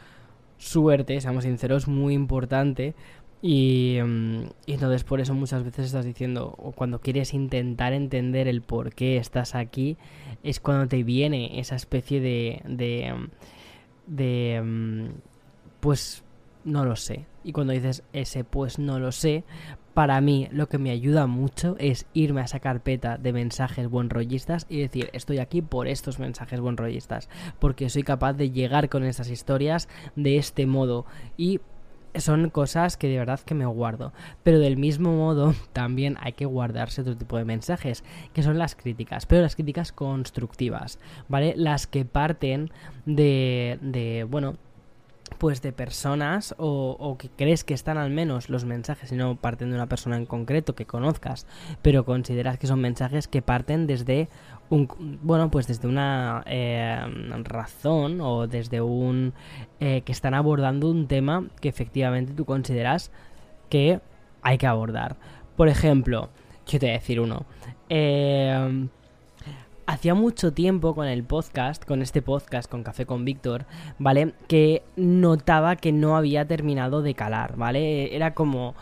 suerte, 0.58 1.20
seamos 1.22 1.44
sinceros, 1.44 1.88
muy 1.88 2.14
importante 2.14 2.96
y, 3.42 3.98
mm, 4.04 4.44
y, 4.66 4.74
entonces 4.74 5.04
por 5.04 5.22
eso 5.22 5.34
muchas 5.34 5.64
veces 5.64 5.88
estás 5.88 6.06
diciendo, 6.06 6.54
o 6.58 6.72
cuando 6.72 7.00
quieres 7.00 7.34
intentar 7.34 7.94
entender 7.94 8.48
el 8.48 8.62
por 8.62 8.94
qué 8.94 9.18
estás 9.18 9.56
aquí, 9.56 9.98
es 10.44 10.60
cuando 10.60 10.88
te 10.88 11.04
viene 11.04 11.60
esa 11.60 11.76
especie 11.76 12.20
de... 12.20 12.62
de, 12.66 13.14
de 14.08 14.62
mm, 14.62 15.06
pues 15.80 16.24
no 16.66 16.84
lo 16.84 16.96
sé. 16.98 17.26
Y 17.44 17.54
cuando 17.54 17.74
dices 17.74 18.04
ese 18.12 18.44
pues 18.44 18.80
no 18.80 19.00
lo 19.00 19.12
sé, 19.14 19.44
para 20.00 20.22
mí 20.22 20.48
lo 20.54 20.70
que 20.70 20.78
me 20.78 20.92
ayuda 20.92 21.28
mucho 21.28 21.76
es 21.78 22.06
irme 22.14 22.40
a 22.40 22.46
esa 22.46 22.62
carpeta 22.62 23.18
de 23.18 23.34
mensajes 23.34 23.90
buenrollistas 23.90 24.66
y 24.70 24.80
decir 24.80 25.10
estoy 25.12 25.40
aquí 25.40 25.62
por 25.62 25.90
estos 25.90 26.20
mensajes 26.20 26.62
buenrollistas 26.62 27.28
porque 27.60 27.90
soy 27.90 28.04
capaz 28.04 28.32
de 28.32 28.50
llegar 28.50 28.88
con 28.88 29.04
estas 29.04 29.30
historias 29.30 29.90
de 30.16 30.38
este 30.38 30.66
modo 30.68 31.06
y 31.36 31.60
son 32.16 32.50
cosas 32.50 32.96
que 32.96 33.10
de 33.10 33.18
verdad 33.18 33.42
que 33.42 33.56
me 33.56 33.66
guardo. 33.66 34.14
Pero 34.42 34.60
del 34.60 34.78
mismo 34.78 35.12
modo 35.12 35.54
también 35.74 36.16
hay 36.22 36.32
que 36.32 36.46
guardarse 36.46 37.02
otro 37.02 37.18
tipo 37.18 37.38
de 37.38 37.44
mensajes, 37.44 38.06
que 38.34 38.42
son 38.42 38.58
las 38.58 38.76
críticas, 38.76 39.26
pero 39.26 39.42
las 39.42 39.56
críticas 39.56 39.92
constructivas, 39.92 40.98
¿vale? 41.28 41.56
Las 41.58 41.88
que 41.88 42.06
parten 42.06 42.72
de, 43.06 43.78
de 43.82 44.24
bueno, 44.24 44.56
pues 45.38 45.62
de 45.62 45.72
personas 45.72 46.56
o, 46.58 47.16
que 47.18 47.30
crees 47.30 47.64
que 47.64 47.74
están 47.74 47.98
al 47.98 48.10
menos 48.10 48.50
los 48.50 48.66
mensajes 48.66 49.12
y 49.12 49.16
no 49.16 49.36
parten 49.36 49.70
de 49.70 49.76
una 49.76 49.88
persona 49.88 50.18
en 50.18 50.26
concreto 50.26 50.76
que 50.76 50.86
conozcas, 50.86 51.48
pero 51.82 52.06
consideras 52.06 52.58
que 52.58 52.68
son 52.68 52.82
mensajes 52.82 53.28
que 53.28 53.42
parten 53.42 53.88
desde 53.88 54.30
un 54.70 54.88
bueno 55.24 55.50
pues 55.50 55.68
desde 55.68 55.88
una 55.88 56.44
eh, 56.46 57.00
razón 57.44 58.22
o 58.22 58.48
desde 58.48 58.82
un 58.82 59.34
eh, 59.80 60.02
que 60.02 60.12
están 60.12 60.34
abordando 60.34 60.90
un 60.90 61.08
tema 61.08 61.46
que 61.62 61.70
efectivamente 61.70 62.34
tú 62.34 62.46
consideras 62.46 63.12
que 63.70 64.00
hay 64.42 64.58
que 64.58 64.68
abordar. 64.68 65.18
Por 65.56 65.68
ejemplo, 65.68 66.30
yo 66.68 66.80
te 66.80 66.86
voy 66.86 66.92
a 66.92 67.00
decir 67.00 67.20
uno. 67.20 67.46
Eh, 67.90 68.88
hacía 69.90 70.14
mucho 70.14 70.54
tiempo 70.54 70.94
con 70.94 71.08
el 71.08 71.24
podcast, 71.24 71.84
con 71.84 72.04
este 72.04 72.22
podcast, 72.22 72.70
con 72.70 72.84
Café 72.84 73.08
con 73.08 73.26
Víctor, 73.26 73.66
¿vale? 73.98 74.36
Que 74.48 74.84
notaba 74.96 75.78
que 75.78 75.92
no 75.92 76.16
había 76.16 76.48
terminado 76.48 77.02
de 77.02 77.16
calar, 77.16 77.58
¿vale? 77.58 78.16
Era 78.16 78.36
como, 78.36 78.76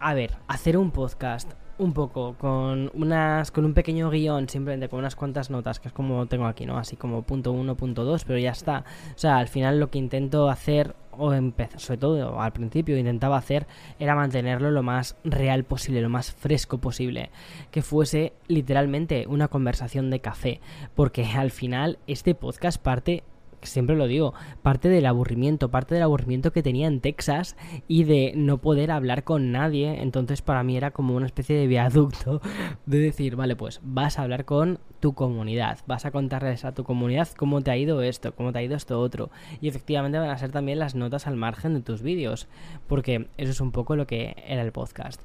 a 0.00 0.14
ver, 0.14 0.34
hacer 0.48 0.76
un 0.76 0.90
podcast 0.90 1.52
un 1.78 1.92
poco 1.92 2.34
con 2.38 2.90
unas 2.94 3.50
con 3.50 3.64
un 3.64 3.74
pequeño 3.74 4.10
guion 4.10 4.48
simplemente 4.48 4.88
con 4.88 4.98
unas 5.00 5.16
cuantas 5.16 5.50
notas 5.50 5.80
que 5.80 5.88
es 5.88 5.94
como 5.94 6.26
tengo 6.26 6.46
aquí 6.46 6.66
no 6.66 6.78
así 6.78 6.96
como 6.96 7.22
punto 7.22 7.52
uno 7.52 7.76
punto 7.76 8.04
dos 8.04 8.24
pero 8.24 8.38
ya 8.38 8.50
está. 8.50 8.84
O 9.14 9.18
sea 9.18 9.38
al 9.38 9.48
final 9.48 9.80
lo 9.80 9.90
que 9.90 9.98
intento 9.98 10.48
hacer 10.48 10.94
o 11.12 11.32
empezar 11.32 11.80
sobre 11.80 11.98
todo 11.98 12.40
al 12.40 12.52
principio 12.52 12.96
intentaba 12.96 13.36
hacer 13.36 13.66
era 13.98 14.14
mantenerlo 14.14 14.70
lo 14.70 14.82
más 14.82 15.16
real 15.24 15.64
posible 15.64 16.00
lo 16.00 16.08
más 16.08 16.32
fresco 16.32 16.78
posible 16.78 17.30
que 17.70 17.82
fuese 17.82 18.32
literalmente 18.48 19.26
una 19.26 19.48
conversación 19.48 20.10
de 20.10 20.20
café 20.20 20.60
porque 20.94 21.24
al 21.24 21.50
final 21.50 21.98
este 22.06 22.34
podcast 22.34 22.80
parte 22.82 23.24
siempre 23.62 23.96
lo 23.96 24.06
digo, 24.06 24.34
parte 24.62 24.88
del 24.88 25.06
aburrimiento, 25.06 25.70
parte 25.70 25.94
del 25.94 26.04
aburrimiento 26.04 26.52
que 26.52 26.62
tenía 26.62 26.86
en 26.86 27.00
Texas 27.00 27.56
y 27.88 28.04
de 28.04 28.32
no 28.36 28.58
poder 28.58 28.90
hablar 28.90 29.24
con 29.24 29.52
nadie. 29.52 30.02
Entonces 30.02 30.42
para 30.42 30.62
mí 30.62 30.76
era 30.76 30.90
como 30.90 31.14
una 31.14 31.26
especie 31.26 31.56
de 31.56 31.66
viaducto 31.66 32.40
de 32.86 32.98
decir, 32.98 33.36
vale, 33.36 33.56
pues 33.56 33.80
vas 33.82 34.18
a 34.18 34.22
hablar 34.22 34.44
con 34.44 34.78
tu 35.00 35.14
comunidad, 35.14 35.80
vas 35.86 36.04
a 36.04 36.10
contarles 36.10 36.64
a 36.64 36.72
tu 36.72 36.84
comunidad 36.84 37.28
cómo 37.36 37.60
te 37.60 37.70
ha 37.70 37.76
ido 37.76 38.02
esto, 38.02 38.34
cómo 38.34 38.52
te 38.52 38.60
ha 38.60 38.62
ido 38.62 38.76
esto 38.76 39.00
otro. 39.00 39.30
Y 39.60 39.68
efectivamente 39.68 40.18
van 40.18 40.30
a 40.30 40.38
ser 40.38 40.52
también 40.52 40.78
las 40.78 40.94
notas 40.94 41.26
al 41.26 41.36
margen 41.36 41.74
de 41.74 41.80
tus 41.80 42.02
vídeos, 42.02 42.46
porque 42.86 43.26
eso 43.36 43.50
es 43.50 43.60
un 43.60 43.72
poco 43.72 43.96
lo 43.96 44.06
que 44.06 44.36
era 44.46 44.62
el 44.62 44.72
podcast. 44.72 45.20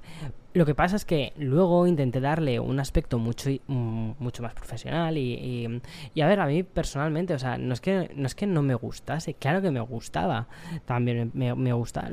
Lo 0.53 0.65
que 0.65 0.73
pasa 0.73 0.95
es 0.95 1.05
que 1.05 1.33
luego 1.37 1.85
intenté 1.87 2.19
darle 2.19 2.59
un 2.59 2.79
aspecto 2.79 3.19
mucho, 3.19 3.49
mm, 3.67 4.11
mucho 4.17 4.41
más 4.41 4.53
profesional 4.53 5.17
y, 5.17 5.81
y, 6.15 6.21
a 6.21 6.27
ver, 6.27 6.39
a 6.39 6.47
mí 6.47 6.63
personalmente, 6.63 7.33
o 7.33 7.39
sea, 7.39 7.57
no 7.57 7.73
es, 7.73 7.81
que, 7.81 8.09
no 8.15 8.25
es 8.25 8.33
que 8.33 8.47
no 8.47 8.61
me 8.61 8.73
gustase, 8.73 9.33
claro 9.35 9.61
que 9.61 9.71
me 9.71 9.81
gustaba, 9.81 10.47
también 10.85 11.31
me, 11.33 11.53
me 11.53 11.73
gusta, 11.73 12.09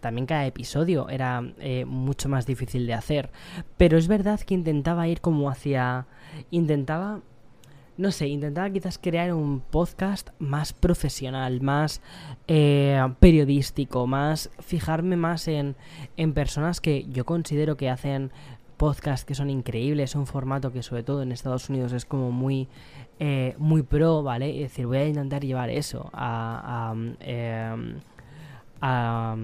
también 0.00 0.26
cada 0.26 0.46
episodio 0.46 1.08
era 1.08 1.42
eh, 1.58 1.84
mucho 1.86 2.28
más 2.28 2.46
difícil 2.46 2.86
de 2.86 2.94
hacer, 2.94 3.30
pero 3.76 3.98
es 3.98 4.06
verdad 4.06 4.40
que 4.40 4.54
intentaba 4.54 5.08
ir 5.08 5.20
como 5.20 5.50
hacia, 5.50 6.06
intentaba 6.50 7.20
no 7.98 8.12
sé, 8.12 8.28
intentaba 8.28 8.70
quizás 8.70 8.96
crear 8.96 9.34
un 9.34 9.60
podcast 9.60 10.30
más 10.38 10.72
profesional, 10.72 11.60
más 11.60 12.00
eh, 12.46 13.00
periodístico, 13.18 14.06
más 14.06 14.50
fijarme 14.60 15.16
más 15.16 15.48
en, 15.48 15.74
en 16.16 16.32
personas 16.32 16.80
que 16.80 17.06
yo 17.10 17.26
considero 17.26 17.76
que 17.76 17.90
hacen 17.90 18.30
podcasts 18.76 19.24
que 19.26 19.34
son 19.34 19.50
increíbles, 19.50 20.14
un 20.14 20.26
formato 20.26 20.72
que 20.72 20.84
sobre 20.84 21.02
todo 21.02 21.22
en 21.22 21.32
Estados 21.32 21.68
Unidos 21.68 21.92
es 21.92 22.04
como 22.04 22.30
muy, 22.30 22.68
eh, 23.18 23.56
muy 23.58 23.82
pro, 23.82 24.22
¿vale? 24.22 24.50
Es 24.62 24.70
decir, 24.70 24.86
voy 24.86 24.98
a 24.98 25.08
intentar 25.08 25.44
llevar 25.44 25.68
eso 25.68 26.08
a, 26.12 26.94
eh, 27.20 27.98
a, 28.80 29.36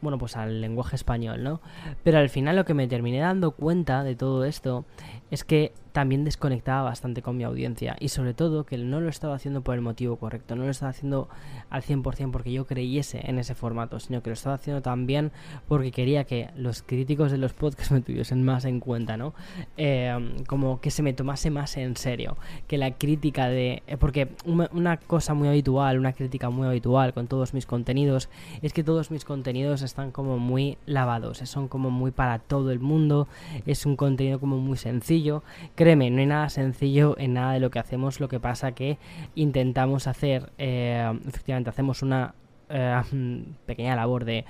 bueno, 0.00 0.18
pues 0.18 0.36
al 0.36 0.60
lenguaje 0.60 0.94
español, 0.94 1.42
¿no? 1.42 1.60
Pero 2.04 2.18
al 2.18 2.28
final 2.28 2.54
lo 2.54 2.64
que 2.64 2.74
me 2.74 2.86
terminé 2.86 3.18
dando 3.18 3.50
cuenta 3.50 4.04
de 4.04 4.14
todo 4.14 4.44
esto 4.44 4.84
es 5.32 5.42
que 5.42 5.72
también 5.92 6.24
desconectaba 6.24 6.82
bastante 6.82 7.22
con 7.22 7.36
mi 7.36 7.44
audiencia 7.44 7.96
y 8.00 8.08
sobre 8.08 8.34
todo 8.34 8.64
que 8.64 8.78
no 8.78 9.00
lo 9.00 9.08
estaba 9.08 9.34
haciendo 9.34 9.62
por 9.62 9.74
el 9.74 9.80
motivo 9.80 10.16
correcto, 10.16 10.56
no 10.56 10.64
lo 10.64 10.70
estaba 10.70 10.90
haciendo 10.90 11.28
al 11.70 11.82
100% 11.82 12.30
porque 12.30 12.52
yo 12.52 12.66
creyese 12.66 13.20
en 13.24 13.38
ese 13.38 13.54
formato, 13.54 14.00
sino 14.00 14.22
que 14.22 14.30
lo 14.30 14.34
estaba 14.34 14.54
haciendo 14.56 14.82
también 14.82 15.32
porque 15.66 15.90
quería 15.90 16.24
que 16.24 16.50
los 16.56 16.82
críticos 16.82 17.30
de 17.30 17.38
los 17.38 17.52
podcasts 17.52 17.92
me 17.92 18.00
tuviesen 18.00 18.44
más 18.44 18.64
en 18.64 18.80
cuenta, 18.80 19.16
¿no? 19.16 19.34
Eh, 19.76 20.16
como 20.46 20.80
que 20.80 20.90
se 20.90 21.02
me 21.02 21.12
tomase 21.12 21.50
más 21.50 21.76
en 21.76 21.96
serio, 21.96 22.36
que 22.66 22.78
la 22.78 22.92
crítica 22.92 23.48
de... 23.48 23.82
Eh, 23.86 23.96
porque 23.96 24.28
una 24.44 24.96
cosa 24.96 25.34
muy 25.34 25.48
habitual, 25.48 25.98
una 25.98 26.12
crítica 26.12 26.50
muy 26.50 26.66
habitual 26.66 27.12
con 27.12 27.26
todos 27.26 27.54
mis 27.54 27.66
contenidos 27.66 28.28
es 28.62 28.72
que 28.72 28.84
todos 28.84 29.10
mis 29.10 29.24
contenidos 29.24 29.82
están 29.82 30.10
como 30.10 30.38
muy 30.38 30.78
lavados, 30.86 31.38
son 31.38 31.68
como 31.68 31.90
muy 31.90 32.10
para 32.10 32.38
todo 32.38 32.70
el 32.70 32.80
mundo, 32.80 33.28
es 33.66 33.86
un 33.86 33.96
contenido 33.96 34.40
como 34.40 34.58
muy 34.58 34.76
sencillo, 34.76 35.42
Créeme, 35.78 36.10
no 36.10 36.18
hay 36.18 36.26
nada 36.26 36.48
sencillo 36.48 37.14
en 37.20 37.34
nada 37.34 37.52
de 37.52 37.60
lo 37.60 37.70
que 37.70 37.78
hacemos, 37.78 38.18
lo 38.18 38.28
que 38.28 38.40
pasa 38.40 38.72
que 38.72 38.98
intentamos 39.36 40.08
hacer, 40.08 40.50
eh, 40.58 41.08
efectivamente, 41.24 41.70
hacemos 41.70 42.02
una 42.02 42.34
eh, 42.68 43.00
pequeña 43.66 43.94
labor 43.94 44.24
de 44.24 44.44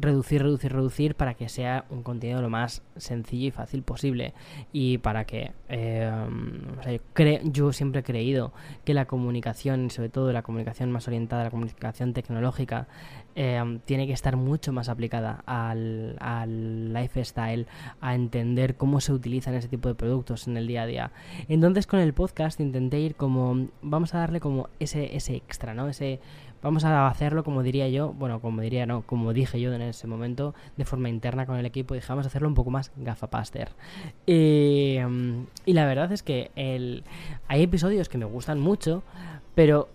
reducir, 0.00 0.42
reducir, 0.42 0.72
reducir 0.72 1.14
para 1.14 1.34
que 1.34 1.48
sea 1.48 1.84
un 1.88 2.02
contenido 2.02 2.42
lo 2.42 2.50
más 2.50 2.82
sencillo 2.96 3.46
y 3.46 3.50
fácil 3.52 3.84
posible. 3.84 4.34
Y 4.72 4.98
para 4.98 5.24
que 5.24 5.52
eh, 5.68 6.10
yo 7.44 7.72
siempre 7.72 8.00
he 8.00 8.04
creído 8.04 8.52
que 8.84 8.92
la 8.92 9.04
comunicación, 9.04 9.88
sobre 9.88 10.08
todo 10.08 10.32
la 10.32 10.42
comunicación 10.42 10.90
más 10.90 11.06
orientada 11.06 11.42
a 11.42 11.44
la 11.44 11.50
comunicación 11.52 12.12
tecnológica, 12.12 12.88
eh, 13.34 13.78
tiene 13.84 14.06
que 14.06 14.12
estar 14.12 14.36
mucho 14.36 14.72
más 14.72 14.88
aplicada 14.88 15.42
al, 15.46 16.16
al 16.20 16.92
lifestyle, 16.92 17.66
a 18.00 18.14
entender 18.14 18.76
cómo 18.76 19.00
se 19.00 19.12
utilizan 19.12 19.54
ese 19.54 19.68
tipo 19.68 19.88
de 19.88 19.94
productos 19.94 20.48
en 20.48 20.56
el 20.56 20.66
día 20.66 20.82
a 20.82 20.86
día. 20.86 21.10
Entonces 21.48 21.86
con 21.86 22.00
el 22.00 22.12
podcast 22.12 22.60
intenté 22.60 23.00
ir 23.00 23.14
como, 23.14 23.68
vamos 23.82 24.14
a 24.14 24.18
darle 24.18 24.40
como 24.40 24.68
ese, 24.78 25.16
ese 25.16 25.36
extra, 25.36 25.74
¿no? 25.74 25.88
Ese 25.88 26.20
Vamos 26.62 26.84
a 26.84 27.08
hacerlo 27.08 27.42
como 27.42 27.64
diría 27.64 27.88
yo, 27.88 28.12
bueno, 28.12 28.40
como 28.40 28.62
diría, 28.62 28.86
no, 28.86 29.02
como 29.02 29.32
dije 29.32 29.60
yo 29.60 29.74
en 29.74 29.82
ese 29.82 30.06
momento, 30.06 30.54
de 30.76 30.84
forma 30.84 31.08
interna 31.08 31.44
con 31.44 31.56
el 31.56 31.66
equipo, 31.66 31.94
dije, 31.94 32.06
vamos 32.08 32.24
a 32.24 32.28
hacerlo 32.28 32.46
un 32.46 32.54
poco 32.54 32.70
más 32.70 32.92
gafapaster. 32.96 33.70
Y, 34.26 34.98
y 35.66 35.72
la 35.72 35.86
verdad 35.86 36.12
es 36.12 36.22
que 36.22 36.52
el, 36.54 37.02
hay 37.48 37.64
episodios 37.64 38.08
que 38.08 38.16
me 38.16 38.26
gustan 38.26 38.60
mucho, 38.60 39.02
pero 39.56 39.88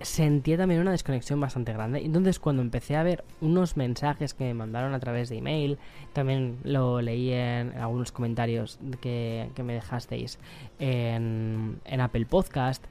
sentía 0.00 0.56
también 0.56 0.80
una 0.80 0.92
desconexión 0.92 1.40
bastante 1.40 1.72
grande. 1.72 2.04
Entonces, 2.04 2.38
cuando 2.38 2.62
empecé 2.62 2.96
a 2.96 3.02
ver 3.02 3.24
unos 3.40 3.76
mensajes 3.76 4.34
que 4.34 4.44
me 4.44 4.54
mandaron 4.54 4.94
a 4.94 5.00
través 5.00 5.28
de 5.28 5.38
email, 5.38 5.78
también 6.12 6.58
lo 6.64 7.00
leí 7.00 7.32
en 7.32 7.72
algunos 7.78 8.12
comentarios 8.12 8.78
que, 9.00 9.50
me 9.62 9.74
dejasteis 9.74 10.38
en, 10.78 11.80
en, 11.84 12.00
Apple 12.00 12.26
Podcast, 12.26 12.84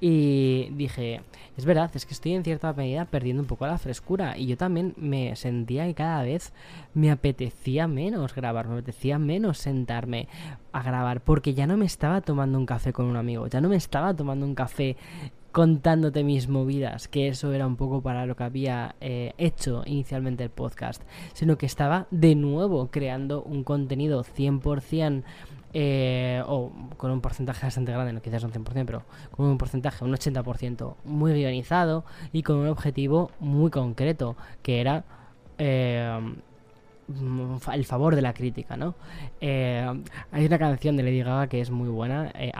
y 0.00 0.68
dije, 0.72 1.22
es 1.56 1.64
verdad, 1.64 1.90
es 1.94 2.06
que 2.06 2.14
estoy 2.14 2.34
en 2.34 2.44
cierta 2.44 2.72
medida 2.72 3.04
perdiendo 3.04 3.42
un 3.42 3.48
poco 3.48 3.66
la 3.66 3.78
frescura. 3.78 4.36
Y 4.36 4.46
yo 4.46 4.56
también 4.56 4.94
me 4.96 5.34
sentía 5.36 5.86
que 5.86 5.94
cada 5.94 6.22
vez 6.22 6.52
me 6.94 7.10
apetecía 7.10 7.86
menos 7.86 8.34
grabar, 8.34 8.68
me 8.68 8.74
apetecía 8.74 9.18
menos 9.18 9.58
sentarme 9.58 10.28
a 10.72 10.82
grabar, 10.82 11.20
porque 11.20 11.54
ya 11.54 11.66
no 11.66 11.76
me 11.76 11.86
estaba 11.86 12.20
tomando 12.20 12.58
un 12.58 12.66
café 12.66 12.92
con 12.92 13.06
un 13.06 13.16
amigo, 13.16 13.46
ya 13.46 13.60
no 13.60 13.68
me 13.68 13.76
estaba 13.76 14.14
tomando 14.14 14.46
un 14.46 14.54
café 14.54 14.96
contándote 15.52 16.24
mis 16.24 16.48
movidas, 16.48 17.08
que 17.08 17.28
eso 17.28 17.52
era 17.52 17.66
un 17.66 17.76
poco 17.76 18.02
para 18.02 18.26
lo 18.26 18.36
que 18.36 18.44
había 18.44 18.94
eh, 19.00 19.32
hecho 19.38 19.82
inicialmente 19.86 20.44
el 20.44 20.50
podcast, 20.50 21.02
sino 21.32 21.58
que 21.58 21.66
estaba 21.66 22.06
de 22.10 22.34
nuevo 22.34 22.90
creando 22.90 23.42
un 23.42 23.64
contenido 23.64 24.24
100% 24.24 25.22
eh, 25.72 26.42
o 26.46 26.72
con 26.96 27.10
un 27.12 27.20
porcentaje 27.20 27.66
bastante 27.66 27.92
grande, 27.92 28.12
no 28.12 28.22
quizás 28.22 28.42
un 28.42 28.52
100%, 28.52 28.84
pero 28.84 29.02
con 29.30 29.46
un 29.46 29.58
porcentaje, 29.58 30.04
un 30.04 30.12
80% 30.12 30.94
muy 31.04 31.32
guionizado 31.32 32.04
y 32.32 32.42
con 32.42 32.56
un 32.56 32.68
objetivo 32.68 33.30
muy 33.38 33.70
concreto, 33.70 34.36
que 34.62 34.80
era 34.80 35.04
eh, 35.58 36.18
el 37.72 37.84
favor 37.84 38.14
de 38.14 38.22
la 38.22 38.34
crítica, 38.34 38.76
¿no? 38.76 38.94
Eh, 39.40 39.86
hay 40.30 40.46
una 40.46 40.58
canción 40.58 40.96
de 40.96 41.02
Lady 41.02 41.22
Gaga 41.22 41.48
que 41.48 41.60
es 41.60 41.70
muy 41.70 41.88
buena, 41.88 42.30
eh, 42.34 42.52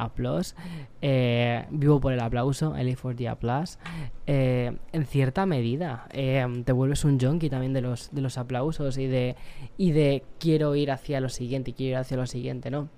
eh 1.03 1.65
vivo 1.71 2.01
por 2.01 2.13
el 2.13 2.21
aplauso, 2.21 2.75
I 2.79 2.95
for 2.95 3.15
the 3.15 3.29
applause. 3.29 3.79
Eh, 4.27 4.77
en 4.93 5.07
cierta 5.07 5.47
medida, 5.47 6.07
te 6.13 6.73
vuelves 6.73 7.05
un 7.05 7.19
junkie 7.21 7.51
también 7.51 7.73
de 7.73 7.83
los, 7.83 8.11
de 8.13 8.21
los 8.21 8.39
aplausos 8.39 8.99
y 8.99 9.07
de, 9.07 9.37
y 9.77 9.93
de 9.93 10.23
quiero 10.39 10.75
ir 10.77 10.91
hacia 10.91 11.21
lo 11.21 11.29
siguiente, 11.29 11.73
quiero 11.73 11.93
ir 11.93 11.97
hacia 11.97 12.17
lo 12.17 12.27
siguiente, 12.27 12.71
¿no? 12.71 12.89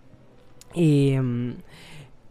Y... 0.75 1.17
Mm, 1.19 1.55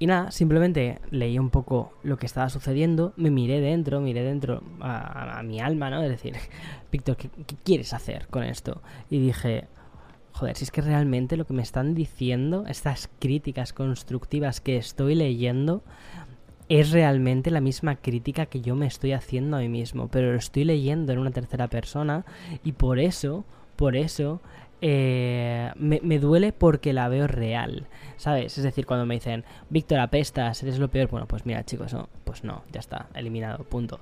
y 0.02 0.08
nada, 0.08 0.32
simplemente 0.32 1.00
leí 1.12 1.38
un 1.38 1.52
poco 1.52 1.94
lo 2.02 2.18
que 2.18 2.26
estaba 2.26 2.50
sucediendo, 2.50 3.14
me 3.18 3.30
miré 3.30 3.62
dentro, 3.62 4.02
miré 4.02 4.24
dentro 4.24 4.64
a, 4.80 5.44
mi 5.44 5.60
alma, 5.60 5.92
¿no? 5.92 6.02
Es 6.02 6.10
decir, 6.10 6.34
Víctor, 6.92 7.18
¿qué, 7.18 7.30
quieres 7.64 7.94
hacer 7.94 8.26
con 8.28 8.44
esto? 8.44 8.82
Y 9.12 9.20
dije, 9.20 9.68
joder, 10.32 10.58
si 10.58 10.64
es 10.64 10.72
que 10.72 10.82
realmente 10.82 11.38
lo 11.38 11.46
que 11.46 11.54
me 11.54 11.62
están 11.62 11.94
diciendo, 11.94 12.66
estas 12.68 13.12
críticas 13.20 13.74
constructivas 13.74 14.60
que 14.60 14.78
estoy 14.78 15.14
leyendo, 15.14 15.84
es 16.68 16.90
realmente 16.90 17.52
la 17.52 17.62
misma 17.62 17.98
crítica 17.98 18.48
que 18.48 18.62
yo 18.62 18.76
me 18.76 18.88
estoy 18.88 19.12
haciendo 19.12 19.58
a 19.58 19.60
mí 19.60 19.70
mismo, 19.70 20.08
pero 20.08 20.32
lo 20.32 20.38
estoy 20.40 20.64
leyendo 20.64 21.14
en 21.14 21.20
una 21.20 21.30
tercera 21.30 21.68
persona 21.68 22.26
y 22.64 22.72
por 22.72 22.98
eso, 22.98 23.46
por 23.76 23.96
eso 23.96 24.42
eh, 24.82 25.72
me, 25.76 26.20
duele 26.20 26.54
porque 26.54 26.91
la 26.91 27.08
veo 27.08 27.28
real, 27.28 27.88
¿sabes? 28.17 28.58
Es 28.58 28.63
decir, 28.63 28.86
cuando 28.86 29.06
me 29.06 29.13
dicen, 29.13 29.46
Víctor, 29.70 30.00
apestas, 30.00 30.63
eres 30.63 30.80
lo 30.80 30.89
peor, 30.89 31.08
bueno, 31.10 31.28
pues 31.28 31.46
mira, 31.46 31.63
chicos, 31.63 31.94
no, 31.94 32.10
pues 32.24 32.44
no, 32.44 32.63
ya 32.72 32.80
está, 32.80 33.08
eliminado, 33.13 33.63
punto. 33.63 34.00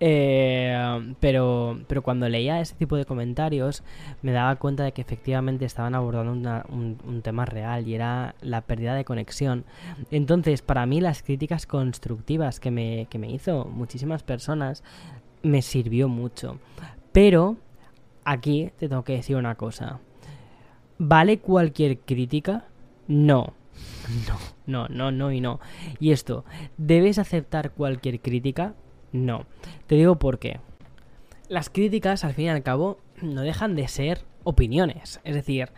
Eh, 0.00 1.14
pero, 1.20 1.80
pero 1.86 2.02
cuando 2.02 2.28
leía 2.28 2.60
ese 2.60 2.74
tipo 2.74 2.96
de 2.96 3.04
comentarios, 3.04 3.82
me 4.22 4.32
daba 4.32 4.56
cuenta 4.56 4.84
de 4.84 4.92
que 4.92 5.02
efectivamente 5.02 5.66
estaban 5.66 5.94
abordando 5.94 6.32
un, 6.70 6.98
un 7.04 7.22
tema 7.22 7.44
real 7.44 7.86
y 7.86 7.94
era 7.94 8.34
la 8.40 8.62
pérdida 8.62 8.94
de 8.94 9.04
conexión. 9.04 9.64
Entonces, 10.10 10.62
para 10.62 10.86
mí, 10.86 11.00
las 11.00 11.22
críticas 11.22 11.66
constructivas 11.66 12.58
que 12.58 12.70
me, 12.70 13.06
que 13.10 13.18
me 13.18 13.30
hizo 13.30 13.66
muchísimas 13.66 14.22
personas 14.22 14.82
me 15.42 15.62
sirvió 15.62 16.08
mucho. 16.08 16.58
Pero 17.12 17.56
aquí 18.24 18.72
te 18.78 18.88
tengo 18.88 19.04
que 19.04 19.14
decir 19.14 19.36
una 19.36 19.56
cosa. 19.56 20.00
¿Vale 21.04 21.40
cualquier 21.40 21.98
crítica? 21.98 22.64
No. 23.08 23.54
No, 24.28 24.38
no, 24.66 24.88
no, 24.88 25.10
no 25.10 25.32
y 25.32 25.40
no. 25.40 25.58
Y 25.98 26.12
esto, 26.12 26.44
¿debes 26.76 27.18
aceptar 27.18 27.72
cualquier 27.72 28.20
crítica? 28.20 28.74
No. 29.10 29.46
Te 29.88 29.96
digo 29.96 30.20
por 30.20 30.38
qué. 30.38 30.60
Las 31.48 31.70
críticas, 31.70 32.22
al 32.22 32.34
fin 32.34 32.44
y 32.44 32.48
al 32.50 32.62
cabo, 32.62 33.00
no 33.20 33.42
dejan 33.42 33.74
de 33.74 33.88
ser 33.88 34.24
opiniones. 34.44 35.20
Es 35.24 35.34
decir, 35.34 35.70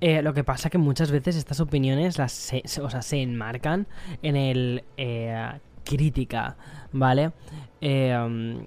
eh, 0.00 0.22
lo 0.22 0.32
que 0.32 0.44
pasa 0.44 0.70
que 0.70 0.78
muchas 0.78 1.10
veces 1.10 1.34
estas 1.34 1.58
opiniones 1.58 2.16
las 2.16 2.30
se, 2.30 2.62
o 2.80 2.88
sea, 2.88 3.02
se 3.02 3.20
enmarcan 3.20 3.88
en 4.22 4.36
el 4.36 4.84
eh, 4.96 5.58
crítica, 5.84 6.56
¿vale? 6.92 7.32
Eh, 7.80 8.62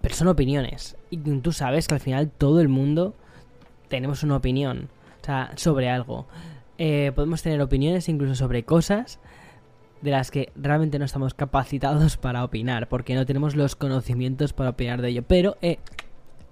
pero 0.00 0.14
son 0.14 0.28
opiniones. 0.28 0.96
Y 1.10 1.18
tú 1.18 1.52
sabes 1.52 1.88
que 1.88 1.94
al 1.94 2.00
final 2.00 2.30
todo 2.30 2.62
el 2.62 2.70
mundo 2.70 3.14
tenemos 3.88 4.22
una 4.22 4.36
opinión. 4.36 4.88
O 5.22 5.24
sea, 5.24 5.52
sobre 5.56 5.88
algo. 5.88 6.26
Eh, 6.76 7.12
podemos 7.14 7.42
tener 7.42 7.60
opiniones 7.62 8.08
incluso 8.08 8.34
sobre 8.34 8.64
cosas 8.64 9.20
de 10.02 10.10
las 10.10 10.30
que 10.30 10.52
realmente 10.54 10.98
no 10.98 11.06
estamos 11.06 11.32
capacitados 11.32 12.16
para 12.18 12.44
opinar, 12.44 12.88
porque 12.88 13.14
no 13.14 13.24
tenemos 13.24 13.56
los 13.56 13.74
conocimientos 13.74 14.52
para 14.52 14.70
opinar 14.70 15.00
de 15.00 15.08
ello. 15.08 15.22
Pero, 15.26 15.56
eh, 15.62 15.78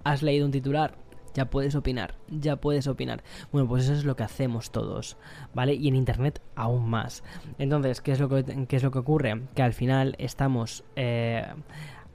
has 0.03 0.23
leído 0.23 0.45
un 0.45 0.51
titular, 0.51 0.95
ya 1.33 1.49
puedes 1.49 1.75
opinar, 1.75 2.15
ya 2.29 2.55
puedes 2.55 2.87
opinar. 2.87 3.23
Bueno, 3.51 3.67
pues 3.67 3.83
eso 3.83 3.93
es 3.93 4.05
lo 4.05 4.15
que 4.15 4.23
hacemos 4.23 4.71
todos, 4.71 5.17
¿vale? 5.53 5.73
Y 5.73 5.87
en 5.87 5.95
Internet 5.95 6.41
aún 6.55 6.89
más. 6.89 7.23
Entonces, 7.59 8.01
¿qué 8.01 8.11
es 8.13 8.19
lo 8.19 8.29
que, 8.29 8.65
qué 8.67 8.75
es 8.75 8.83
lo 8.83 8.91
que 8.91 8.99
ocurre? 8.99 9.41
Que 9.55 9.61
al 9.61 9.73
final 9.73 10.15
estamos 10.17 10.83
eh, 10.95 11.45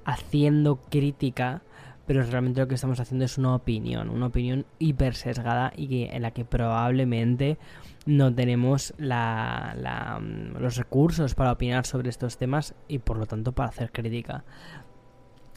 haciendo 0.04 0.80
crítica 0.90 1.62
pero 2.08 2.22
realmente 2.22 2.62
lo 2.62 2.66
que 2.66 2.74
estamos 2.74 2.98
haciendo 3.00 3.26
es 3.26 3.36
una 3.36 3.54
opinión, 3.54 4.08
una 4.08 4.28
opinión 4.28 4.64
hiper 4.78 5.14
sesgada 5.14 5.74
y 5.76 6.04
en 6.04 6.22
la 6.22 6.30
que 6.30 6.46
probablemente 6.46 7.58
no 8.06 8.34
tenemos 8.34 8.94
mm, 8.98 10.56
los 10.58 10.76
recursos 10.76 11.34
para 11.34 11.52
opinar 11.52 11.84
sobre 11.84 12.08
estos 12.08 12.38
temas 12.38 12.74
y 12.88 13.00
por 13.00 13.18
lo 13.18 13.26
tanto 13.26 13.52
para 13.52 13.68
hacer 13.68 13.92
crítica. 13.92 14.44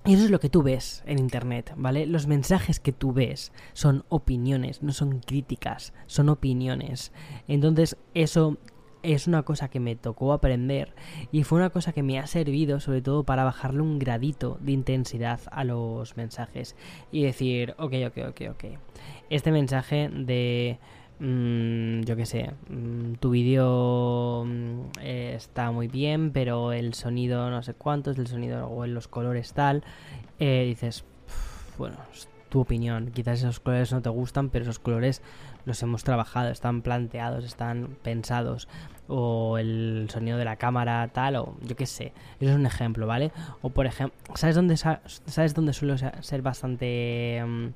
Y 0.04 0.16
eso 0.16 0.26
es 0.26 0.30
lo 0.30 0.42
que 0.42 0.50
tú 0.50 0.62
ves 0.62 1.04
en 1.06 1.20
Internet, 1.20 1.74
¿vale? 1.78 2.06
Los 2.06 2.28
mensajes 2.28 2.82
que 2.82 2.92
tú 2.92 3.14
ves 3.14 3.54
son 3.72 4.04
opiniones, 4.10 4.84
no 4.84 4.92
son 4.92 5.20
críticas, 5.20 5.94
son 6.06 6.28
opiniones. 6.28 7.14
Entonces 7.48 7.96
eso 8.14 8.58
es 9.04 9.28
una 9.28 9.44
cosa 9.44 9.70
que 9.70 9.80
me 9.80 9.96
tocó 9.96 10.34
aprender 10.34 10.94
y 11.32 11.44
fue 11.44 11.60
una 11.60 11.70
cosa 11.70 11.94
que 11.94 12.04
me 12.04 12.20
ha 12.20 12.28
servido 12.28 12.80
sobre 12.80 13.02
todo 13.02 13.24
para 13.24 13.44
bajarle 13.44 13.82
un 13.82 14.00
gradito 14.00 14.58
de 14.62 14.72
intensidad 14.72 15.40
a 15.52 15.64
los 15.64 16.18
mensajes 16.18 16.76
y 17.12 17.24
decir, 17.24 17.76
ok, 17.78 17.94
ok, 18.08 18.18
ok, 18.30 18.42
ok. 18.52 18.64
Este 19.30 19.52
mensaje 19.52 20.10
de, 20.10 20.78
mm, 21.20 22.02
yo 22.02 22.16
qué 22.16 22.26
sé, 22.26 22.52
mm, 22.70 23.14
tu 23.16 23.32
vídeo 23.32 24.44
mm, 24.46 25.00
está 25.02 25.72
muy 25.72 25.88
bien, 25.88 26.32
pero 26.32 26.72
el 26.74 26.94
sonido 26.94 27.50
no 27.50 27.64
sé 27.64 27.74
cuántos, 27.74 28.18
el 28.18 28.28
sonido 28.28 28.70
o 28.70 28.86
los 28.86 29.08
colores 29.08 29.54
tal, 29.54 29.84
eh, 30.40 30.66
dices, 30.68 31.06
bueno, 31.78 31.98
tu 32.52 32.60
opinión. 32.60 33.12
Quizás 33.12 33.40
esos 33.40 33.60
colores 33.60 33.92
no 33.92 34.02
te 34.02 34.10
gustan, 34.10 34.50
pero 34.50 34.64
esos 34.64 34.78
colores 34.78 35.24
los 35.65 35.82
hemos 35.84 36.04
trabajado, 36.04 36.50
están 36.50 36.82
planteados, 36.82 37.45
están 37.45 37.97
pensados. 38.02 38.67
O 39.08 39.58
el 39.58 40.08
sonido 40.10 40.38
de 40.38 40.45
la 40.45 40.56
cámara, 40.56 41.10
tal, 41.13 41.36
o 41.36 41.58
yo 41.62 41.76
qué 41.76 41.86
sé. 41.86 42.13
Eso 42.39 42.52
es 42.52 42.56
un 42.56 42.65
ejemplo, 42.65 43.08
¿vale? 43.08 43.32
O 43.62 43.69
por 43.69 43.86
ejemplo, 43.86 44.17
¿sabes 44.36 44.56
dónde, 44.56 44.78
sabes 44.78 45.54
dónde 45.54 45.74
suele 45.74 45.97
ser 46.21 46.41
bastante... 46.41 47.43
Mm, 47.45 47.67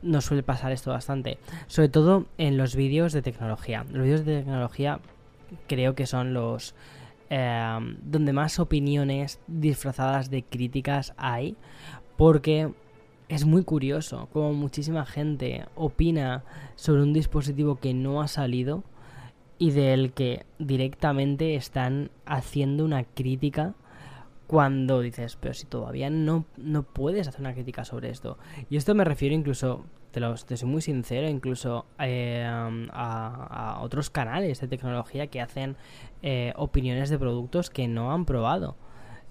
no 0.00 0.20
suele 0.20 0.44
pasar 0.44 0.70
esto 0.70 0.92
bastante. 0.92 1.38
Sobre 1.66 1.88
todo 1.88 2.26
en 2.38 2.56
los 2.56 2.76
vídeos 2.76 3.12
de 3.12 3.22
tecnología. 3.22 3.84
Los 3.90 4.04
vídeos 4.04 4.24
de 4.24 4.38
tecnología 4.38 5.00
creo 5.66 5.94
que 5.94 6.06
son 6.06 6.34
los... 6.34 6.74
Eh, 7.30 7.78
donde 8.02 8.32
más 8.32 8.58
opiniones 8.58 9.40
disfrazadas 9.48 10.30
de 10.30 10.44
críticas 10.44 11.14
hay. 11.16 11.56
Porque 12.16 12.72
es 13.28 13.44
muy 13.44 13.62
curioso 13.62 14.28
como 14.32 14.52
muchísima 14.52 15.04
gente 15.04 15.66
opina 15.74 16.44
sobre 16.76 17.02
un 17.02 17.12
dispositivo 17.12 17.76
que 17.76 17.94
no 17.94 18.22
ha 18.22 18.28
salido 18.28 18.84
y 19.58 19.72
del 19.72 20.12
que 20.12 20.46
directamente 20.58 21.54
están 21.54 22.10
haciendo 22.24 22.84
una 22.84 23.04
crítica 23.04 23.74
cuando 24.46 25.00
dices, 25.00 25.36
pero 25.36 25.52
si 25.52 25.66
todavía 25.66 26.08
no, 26.08 26.46
no 26.56 26.82
puedes 26.82 27.28
hacer 27.28 27.40
una 27.42 27.52
crítica 27.52 27.84
sobre 27.84 28.08
esto. 28.08 28.38
Y 28.70 28.76
esto 28.76 28.94
me 28.94 29.04
refiero 29.04 29.34
incluso, 29.34 29.84
te, 30.10 30.20
lo, 30.20 30.34
te 30.34 30.56
soy 30.56 30.68
muy 30.68 30.80
sincero, 30.80 31.28
incluso 31.28 31.84
eh, 31.98 32.46
a, 32.48 33.78
otros 33.82 34.08
canales 34.08 34.60
de 34.60 34.68
tecnología 34.68 35.26
que 35.26 35.42
hacen 35.42 35.76
eh, 36.22 36.54
opiniones 36.56 37.10
de 37.10 37.18
productos 37.18 37.68
que 37.68 37.88
no 37.88 38.10
han 38.12 38.24
probado. 38.24 38.76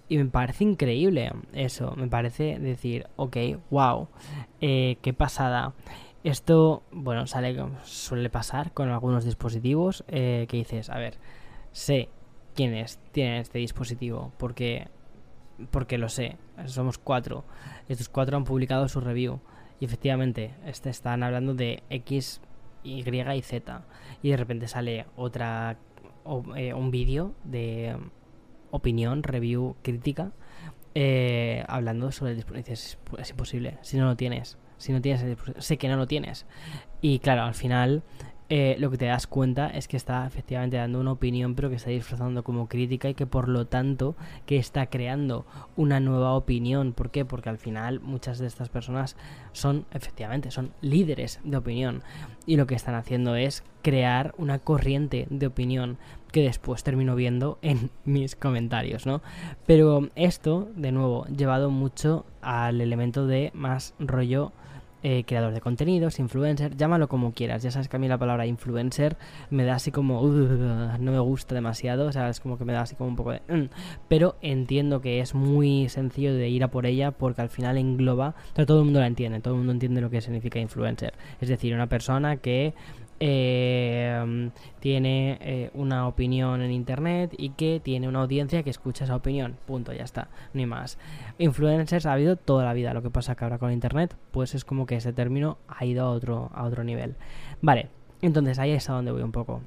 Y 0.09 0.17
me 0.17 0.25
parece 0.25 0.63
increíble 0.63 1.31
eso, 1.53 1.93
me 1.97 2.07
parece 2.07 2.59
decir, 2.59 3.07
ok, 3.17 3.37
wow, 3.69 4.07
eh, 4.61 4.97
qué 5.01 5.13
pasada. 5.13 5.73
Esto, 6.23 6.83
bueno, 6.91 7.27
sale, 7.27 7.55
suele 7.83 8.29
pasar 8.29 8.73
con 8.73 8.89
algunos 8.89 9.25
dispositivos 9.25 10.03
eh, 10.07 10.45
que 10.49 10.57
dices, 10.57 10.89
a 10.89 10.97
ver, 10.97 11.15
sé 11.71 12.09
quiénes 12.55 12.99
tienen 13.11 13.35
este 13.35 13.59
dispositivo, 13.59 14.31
porque, 14.37 14.87
porque 15.71 15.97
lo 15.97 16.09
sé, 16.09 16.37
somos 16.65 16.97
cuatro. 16.97 17.43
Estos 17.89 18.09
cuatro 18.09 18.37
han 18.37 18.45
publicado 18.45 18.87
su 18.87 19.01
review 19.01 19.41
y 19.79 19.85
efectivamente 19.85 20.55
este, 20.65 20.89
están 20.89 21.21
hablando 21.21 21.53
de 21.53 21.83
X, 21.89 22.41
Y 22.83 23.03
y 23.07 23.41
Z. 23.41 23.85
Y 24.23 24.29
de 24.29 24.37
repente 24.37 24.67
sale 24.67 25.05
otra, 25.15 25.77
eh, 26.55 26.73
un 26.73 26.91
vídeo 26.91 27.35
de 27.43 27.95
opinión, 28.71 29.23
review, 29.23 29.75
crítica, 29.81 30.31
eh, 30.95 31.63
hablando 31.67 32.11
sobre 32.11 32.31
el 32.31 32.37
dispositivo. 32.37 32.73
Es, 32.73 32.97
es, 33.19 33.29
imposible, 33.29 33.77
si 33.81 33.97
no 33.97 34.05
lo 34.05 34.15
tienes. 34.15 34.57
Si 34.77 34.91
no 34.93 35.01
tienes 35.01 35.23
el 35.23 35.37
sé 35.61 35.77
que 35.77 35.87
no 35.87 35.97
lo 35.97 36.07
tienes. 36.07 36.45
Y 37.01 37.19
claro, 37.19 37.43
al 37.43 37.55
final 37.55 38.03
eh, 38.49 38.77
lo 38.79 38.89
que 38.89 38.97
te 38.97 39.05
das 39.05 39.27
cuenta 39.27 39.67
es 39.67 39.89
que 39.89 39.97
está 39.97 40.25
efectivamente 40.25 40.77
dando 40.77 41.01
una 41.01 41.11
opinión, 41.11 41.53
pero 41.53 41.69
que 41.69 41.75
está 41.75 41.89
disfrazando 41.89 42.43
como 42.43 42.69
crítica 42.69 43.09
y 43.09 43.13
que 43.13 43.25
por 43.25 43.49
lo 43.49 43.67
tanto 43.67 44.15
que 44.45 44.57
está 44.57 44.85
creando 44.85 45.45
una 45.75 45.99
nueva 45.99 46.33
opinión. 46.33 46.93
¿Por 46.93 47.11
qué? 47.11 47.25
Porque 47.25 47.49
al 47.49 47.57
final 47.57 47.99
muchas 47.99 48.39
de 48.39 48.47
estas 48.47 48.69
personas 48.69 49.17
son 49.51 49.85
efectivamente, 49.91 50.51
son 50.51 50.71
líderes 50.81 51.41
de 51.43 51.57
opinión 51.57 52.03
y 52.45 52.55
lo 52.55 52.67
que 52.67 52.75
están 52.75 52.95
haciendo 52.95 53.35
es 53.35 53.63
crear 53.81 54.33
una 54.37 54.59
corriente 54.59 55.27
de 55.29 55.47
opinión 55.47 55.97
que 56.31 56.43
después 56.43 56.83
termino 56.83 57.15
viendo 57.15 57.57
en 57.61 57.89
mis 58.05 58.37
comentarios, 58.37 59.05
¿no? 59.05 59.21
Pero 59.65 60.09
esto, 60.15 60.69
de 60.75 60.93
nuevo, 60.93 61.25
llevado 61.25 61.69
mucho 61.69 62.25
al 62.41 62.79
elemento 62.79 63.27
de 63.27 63.51
más 63.53 63.93
rollo 63.99 64.53
eh, 65.03 65.23
creador 65.25 65.53
de 65.53 65.61
contenidos, 65.61 66.19
influencer, 66.19 66.75
llámalo 66.75 67.07
como 67.07 67.33
quieras. 67.33 67.63
Ya 67.63 67.71
sabes 67.71 67.87
que 67.87 67.95
a 67.95 67.99
mí 67.99 68.07
la 68.07 68.17
palabra 68.17 68.45
influencer 68.45 69.17
me 69.49 69.63
da 69.63 69.75
así 69.75 69.91
como, 69.91 70.21
no 70.21 71.11
me 71.11 71.19
gusta 71.19 71.55
demasiado, 71.55 72.07
o 72.07 72.11
sea, 72.11 72.29
es 72.29 72.39
como 72.39 72.57
que 72.57 72.65
me 72.65 72.73
da 72.73 72.81
así 72.81 72.95
como 72.95 73.09
un 73.09 73.15
poco 73.15 73.31
de... 73.31 73.41
Mm". 73.47 73.69
pero 74.07 74.35
entiendo 74.41 75.01
que 75.01 75.19
es 75.19 75.35
muy 75.35 75.89
sencillo 75.89 76.33
de 76.33 76.49
ir 76.49 76.63
a 76.63 76.69
por 76.69 76.85
ella 76.85 77.11
porque 77.11 77.41
al 77.41 77.49
final 77.49 77.77
engloba, 77.77 78.35
todo 78.65 78.79
el 78.79 78.85
mundo 78.85 78.99
la 78.99 79.07
entiende, 79.07 79.39
todo 79.39 79.53
el 79.53 79.59
mundo 79.59 79.73
entiende 79.73 80.01
lo 80.01 80.09
que 80.09 80.21
significa 80.21 80.59
influencer. 80.59 81.13
Es 81.41 81.49
decir, 81.49 81.73
una 81.73 81.87
persona 81.87 82.37
que 82.37 82.73
eh, 83.19 84.51
tiene 84.79 85.37
eh, 85.41 85.71
una 85.73 86.07
opinión 86.07 86.61
en 86.61 86.71
internet 86.71 87.33
y 87.37 87.49
que 87.49 87.79
tiene 87.83 88.07
una 88.07 88.21
audiencia 88.21 88.63
que 88.63 88.69
escucha 88.69 89.05
esa 89.05 89.15
opinión. 89.15 89.57
Punto, 89.65 89.93
ya 89.93 90.03
está, 90.03 90.29
ni 90.53 90.65
más. 90.65 90.97
Influencers 91.37 92.05
ha 92.05 92.13
habido 92.13 92.35
toda 92.35 92.65
la 92.65 92.73
vida. 92.73 92.93
Lo 92.93 93.01
que 93.01 93.09
pasa 93.09 93.35
que 93.35 93.43
ahora 93.43 93.57
con 93.57 93.71
internet, 93.71 94.15
pues 94.31 94.55
es 94.55 94.65
como 94.65 94.85
que 94.85 94.95
ese 94.95 95.13
término 95.13 95.57
ha 95.67 95.85
ido 95.85 96.05
a 96.05 96.09
otro, 96.09 96.51
a 96.53 96.63
otro 96.63 96.83
nivel. 96.83 97.15
Vale, 97.61 97.89
entonces 98.21 98.59
ahí 98.59 98.71
es 98.71 98.89
a 98.89 98.93
donde 98.93 99.11
voy 99.11 99.23
un 99.23 99.31
poco. 99.31 99.61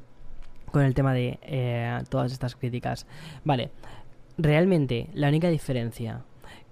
Con 0.71 0.83
el 0.83 0.95
tema 0.95 1.13
de 1.13 1.39
eh, 1.43 1.99
todas 2.09 2.33
estas 2.33 2.55
críticas. 2.55 3.07
Vale, 3.45 3.71
realmente 4.39 5.11
la 5.15 5.29
única 5.29 5.49
diferencia 5.49 6.23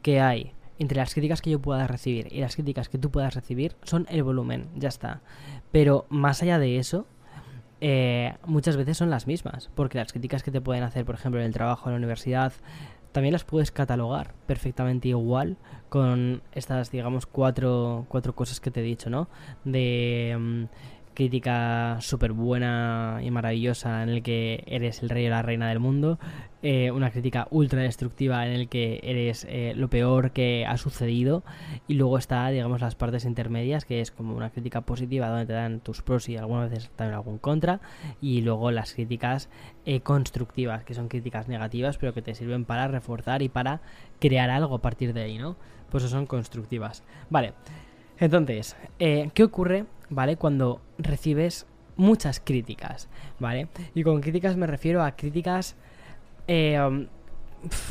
que 0.03 0.21
hay 0.21 0.53
entre 0.79 0.99
las 0.99 1.13
críticas 1.13 1.43
que 1.43 1.51
yo 1.51 1.61
pueda 1.61 1.87
recibir 1.87 2.29
y 2.33 2.41
las 2.41 2.55
críticas 2.55 2.89
que 2.89 2.99
tú 2.99 3.11
puedas 3.11 3.35
recibir 3.35 3.77
son 3.83 4.07
el 4.11 4.23
volumen, 4.23 4.69
ya 4.77 4.89
está. 4.89 5.21
Pero 5.73 6.07
más 6.09 6.43
allá 6.43 6.59
de 6.59 6.79
eso, 6.79 7.07
eh, 7.81 8.35
muchas 8.45 8.77
veces 8.77 8.97
son 8.97 9.11
las 9.11 9.27
mismas, 9.27 9.71
porque 9.75 9.99
las 9.99 10.13
críticas 10.13 10.43
que 10.43 10.51
te 10.51 10.61
pueden 10.61 10.83
hacer, 10.83 11.05
por 11.05 11.15
ejemplo, 11.15 11.41
en 11.41 11.47
el 11.47 11.53
trabajo, 11.53 11.89
en 11.89 11.95
la 11.95 11.99
universidad, 11.99 12.53
también 13.13 13.33
las 13.33 13.45
puedes 13.45 13.71
catalogar 13.71 14.35
perfectamente 14.47 15.09
igual 15.09 15.57
con 15.89 16.43
estas, 16.53 16.91
digamos, 16.91 17.27
cuatro, 17.27 18.07
cuatro 18.09 18.35
cosas 18.35 18.61
que 18.61 18.71
te 18.71 18.81
he 18.81 18.83
dicho, 18.83 19.11
¿no? 19.11 19.29
De... 19.65 20.69
Crítica 21.19 21.97
súper 22.01 22.31
buena 22.31 23.19
y 23.25 23.33
maravillosa 23.33 24.05
en 24.05 24.09
el 24.09 24.23
que 24.23 24.63
eres 24.69 25.03
el 25.03 25.09
rey 25.09 25.27
o 25.27 25.31
la 25.31 25.43
reina 25.43 25.69
del 25.69 25.81
mundo, 25.81 26.21
eh, 26.63 26.93
una 26.93 27.11
crítica 27.11 27.49
ultra 27.51 27.83
destructiva 27.83 28.47
en 28.47 28.53
el 28.53 28.69
que 28.69 29.01
eres 29.03 29.45
eh, 29.49 29.73
lo 29.75 29.91
peor 29.91 30.31
que 30.31 30.65
ha 30.65 30.77
sucedido 30.77 31.43
y 31.89 31.95
luego 31.95 32.19
está, 32.19 32.49
digamos, 32.51 32.81
las 32.81 32.95
partes 32.95 33.25
intermedias 33.25 33.85
que 33.85 34.01
es 34.01 34.13
como 34.13 34.37
una 34.37 34.51
crítica 34.51 34.83
positiva 34.83 35.27
donde 35.27 35.47
te 35.47 35.55
dan 35.55 35.81
tus 35.81 36.03
pros 36.03 36.29
y 36.29 36.37
algunas 36.37 36.71
veces 36.71 36.89
también 36.95 37.17
algún 37.17 37.39
contra 37.39 37.81
y 38.21 38.43
luego 38.43 38.71
las 38.71 38.95
críticas 38.95 39.49
eh, 39.87 39.99
constructivas 39.99 40.85
que 40.85 40.95
son 40.95 41.09
críticas 41.09 41.49
negativas 41.49 41.99
pero 41.99 42.15
que 42.15 42.23
te 42.23 42.37
sirven 42.37 42.65
para 42.65 42.87
reforzar 42.87 43.43
y 43.43 43.49
para 43.49 43.81
crear 44.21 44.51
algo 44.51 44.77
a 44.77 44.83
partir 44.83 45.13
de 45.15 45.23
ahí, 45.23 45.37
¿no? 45.37 45.57
Pues 45.91 46.05
eso 46.05 46.13
son 46.13 46.27
constructivas. 46.27 47.03
Vale. 47.29 47.55
Entonces, 48.19 48.77
¿qué 48.99 49.45
ocurre 49.45 49.87
¿vale? 50.11 50.37
Cuando 50.37 50.81
recibes 50.99 51.67
muchas 51.97 52.41
críticas, 52.41 53.09
¿vale? 53.39 53.69
Y 53.95 54.03
con 54.03 54.21
críticas 54.21 54.57
me 54.57 54.67
refiero 54.67 55.03
a 55.03 55.13
críticas, 55.17 55.77
eh, 56.47 56.79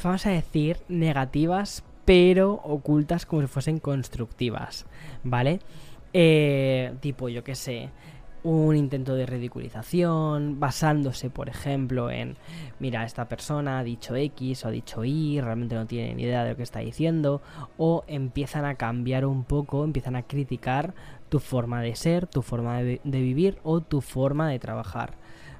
vamos 0.03 0.25
a 0.25 0.29
decir, 0.29 0.77
negativas, 0.87 1.83
pero 2.05 2.53
ocultas 2.53 3.25
como 3.25 3.41
si 3.41 3.47
fuesen 3.47 3.79
constructivas, 3.79 4.85
¿vale? 5.23 5.59
Eh, 6.13 6.93
tipo, 7.01 7.29
yo 7.29 7.43
qué 7.43 7.55
sé, 7.55 7.89
un 8.43 8.75
intento 8.75 9.15
de 9.15 9.25
ridiculización, 9.25 10.59
basándose, 10.59 11.29
por 11.29 11.49
ejemplo, 11.49 12.09
en, 12.09 12.37
mira, 12.79 13.03
esta 13.03 13.27
persona 13.27 13.79
ha 13.79 13.83
dicho 13.83 14.15
X 14.15 14.63
o 14.63 14.67
ha 14.67 14.71
dicho 14.71 15.03
Y, 15.03 15.41
realmente 15.41 15.75
no 15.75 15.85
tiene 15.85 16.13
ni 16.15 16.23
idea 16.23 16.43
de 16.43 16.51
lo 16.51 16.55
que 16.55 16.63
está 16.63 16.79
diciendo, 16.79 17.41
o 17.77 18.03
empiezan 18.07 18.65
a 18.65 18.75
cambiar 18.75 19.25
un 19.25 19.43
poco, 19.43 19.83
empiezan 19.83 20.15
a 20.15 20.23
criticar 20.23 20.93
tu 21.29 21.39
forma 21.39 21.81
de 21.81 21.95
ser, 21.95 22.27
tu 22.27 22.41
forma 22.41 22.81
de, 22.81 22.99
vivir 23.03 23.59
o 23.63 23.81
tu 23.81 24.01
forma 24.01 24.49
de 24.49 24.59
trabajar. 24.59 25.13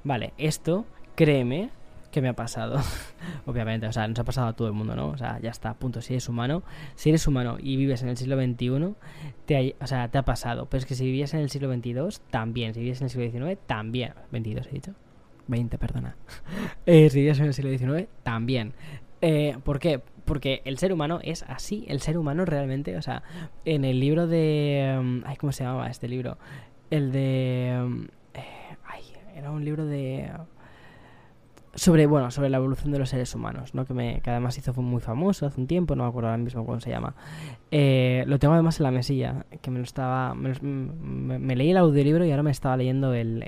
Vale, 0.04 0.32
esto, 0.38 0.86
créeme, 1.14 1.70
que 2.10 2.22
me 2.22 2.28
ha 2.28 2.34
pasado. 2.34 2.80
Obviamente, 3.46 3.86
o 3.86 3.92
sea, 3.92 4.08
nos 4.08 4.18
ha 4.18 4.24
pasado 4.24 4.48
a 4.48 4.52
todo 4.54 4.68
el 4.68 4.74
mundo, 4.74 4.96
¿no? 4.96 5.08
O 5.08 5.18
sea, 5.18 5.38
ya 5.40 5.50
está, 5.50 5.74
punto. 5.74 6.00
Si 6.00 6.14
eres 6.14 6.28
humano, 6.28 6.62
si 6.94 7.10
eres 7.10 7.26
humano 7.26 7.56
y 7.60 7.76
vives 7.76 8.02
en 8.02 8.08
el 8.08 8.16
siglo 8.16 8.36
XXI, 8.36 8.94
te 9.46 9.56
ha, 9.56 9.84
o 9.84 9.86
sea, 9.86 10.08
te 10.08 10.18
ha 10.18 10.24
pasado. 10.24 10.66
Pero 10.66 10.78
es 10.78 10.86
que 10.86 10.94
si 10.94 11.04
vivías 11.04 11.34
en 11.34 11.40
el 11.40 11.50
siglo 11.50 11.72
XXII, 11.72 12.22
también. 12.30 12.74
Si 12.74 12.80
vivías 12.80 13.00
en 13.00 13.06
el 13.06 13.10
siglo 13.10 13.30
XIX, 13.30 13.58
también. 13.66 14.14
22 14.30 14.66
he 14.66 14.70
dicho. 14.70 14.94
20, 15.46 15.78
perdona. 15.78 16.16
Eh, 16.86 17.10
si 17.10 17.18
vivías 17.18 17.38
en 17.40 17.46
el 17.46 17.54
siglo 17.54 17.70
XIX, 17.70 18.08
también. 18.22 18.72
Eh, 19.20 19.58
¿Por 19.62 19.78
qué? 19.78 20.00
Porque 20.24 20.62
el 20.64 20.78
ser 20.78 20.92
humano 20.92 21.20
es 21.22 21.42
así. 21.42 21.84
El 21.88 22.00
ser 22.00 22.16
humano 22.16 22.44
realmente, 22.44 22.96
o 22.96 23.02
sea, 23.02 23.22
en 23.64 23.84
el 23.84 24.00
libro 24.00 24.26
de... 24.26 24.96
Um, 24.98 25.22
ay, 25.26 25.36
¿cómo 25.36 25.52
se 25.52 25.64
llamaba 25.64 25.88
este 25.88 26.08
libro? 26.08 26.38
El 26.90 27.12
de... 27.12 27.78
Um, 27.82 28.06
eh, 28.34 28.76
ay, 28.86 29.02
era 29.34 29.50
un 29.50 29.64
libro 29.64 29.84
de 29.84 30.30
sobre 31.74 32.06
bueno 32.06 32.30
sobre 32.30 32.50
la 32.50 32.56
evolución 32.56 32.92
de 32.92 32.98
los 32.98 33.10
seres 33.10 33.34
humanos 33.34 33.74
no 33.74 33.84
que 33.84 33.94
me 33.94 34.20
que 34.20 34.30
además 34.30 34.56
hizo 34.58 34.72
fue 34.72 34.82
muy 34.82 35.00
famoso 35.00 35.46
hace 35.46 35.60
un 35.60 35.66
tiempo 35.66 35.94
no 35.94 36.04
me 36.04 36.08
acuerdo 36.08 36.28
ahora 36.28 36.42
mismo 36.42 36.64
cómo 36.64 36.80
se 36.80 36.90
llama. 36.90 37.14
Eh, 37.70 38.24
lo 38.26 38.38
tengo 38.38 38.54
además 38.54 38.80
en 38.80 38.84
la 38.84 38.90
mesilla 38.90 39.46
que 39.60 39.70
me 39.70 39.78
lo 39.78 39.84
estaba 39.84 40.34
me, 40.34 41.56
leí 41.56 41.70
el 41.70 41.76
audiolibro 41.76 42.24
y 42.24 42.30
ahora 42.30 42.42
me 42.42 42.50
estaba 42.50 42.76
leyendo 42.76 43.14
el, 43.14 43.42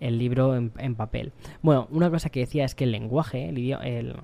el, 0.00 0.18
libro 0.18 0.54
en, 0.56 0.94
papel. 0.94 1.32
Bueno 1.62 1.88
una 1.90 2.10
cosa 2.10 2.30
que 2.30 2.40
decía 2.40 2.64
es 2.64 2.74
que 2.74 2.84
el 2.84 2.92
lenguaje 2.92 3.48
el, 3.48 3.58
el 3.82 4.16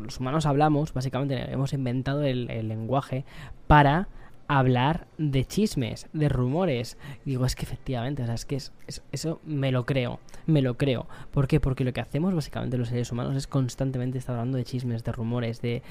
los 0.00 0.18
humanos 0.20 0.46
hablamos 0.46 0.92
básicamente 0.92 1.50
hemos 1.50 1.72
inventado 1.72 2.22
el 2.22 2.68
lenguaje 2.68 3.24
para 3.66 4.08
hablar 4.48 5.06
de 5.18 5.44
chismes, 5.44 6.06
de 6.12 6.28
rumores. 6.28 6.96
digo, 7.24 7.44
es 7.46 7.54
que 7.54 7.64
efectivamente, 7.64 8.22
o 8.22 8.26
sea, 8.26 8.34
es 8.34 8.44
que 8.44 8.56
es, 8.56 8.72
eso 9.12 9.40
me 9.44 9.72
lo 9.72 9.86
creo, 9.86 10.20
me 10.46 10.62
lo 10.62 10.76
creo. 10.76 11.06
¿Por 11.32 11.46
qué? 11.46 11.60
Porque 11.60 11.84
lo 11.84 11.92
que 11.92 12.00
hacemos 12.00 12.34
básicamente 12.34 12.78
los 12.78 12.88
seres 12.88 13.10
humanos 13.12 13.36
es 13.36 13.46
constantemente 13.46 14.18
estar 14.18 14.36
hablando 14.36 14.58
de 14.58 14.64
chismes, 14.64 15.04
de 15.04 15.12
rumores, 15.12 15.60
de 15.60 15.82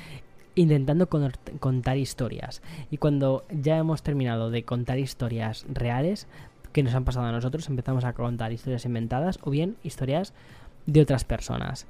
intentando 0.55 1.07
contar 1.07 1.97
historias. 1.97 2.61
Y 2.89 2.97
cuando 2.97 3.45
ya 3.49 3.77
hemos 3.77 4.03
terminado 4.03 4.49
de 4.49 4.63
contar 4.63 4.99
historias 4.99 5.65
reales 5.67 6.27
que 6.71 6.83
nos 6.83 6.95
han 6.95 7.05
pasado 7.05 7.25
a 7.25 7.31
nosotros, 7.31 7.67
empezamos 7.69 8.05
a 8.05 8.13
contar 8.13 8.51
historias 8.51 8.85
inventadas 8.85 9.39
o 9.43 9.51
bien 9.51 9.75
historias 9.83 10.33
de 10.85 11.01
otras 11.01 11.23
personas. 11.23 11.87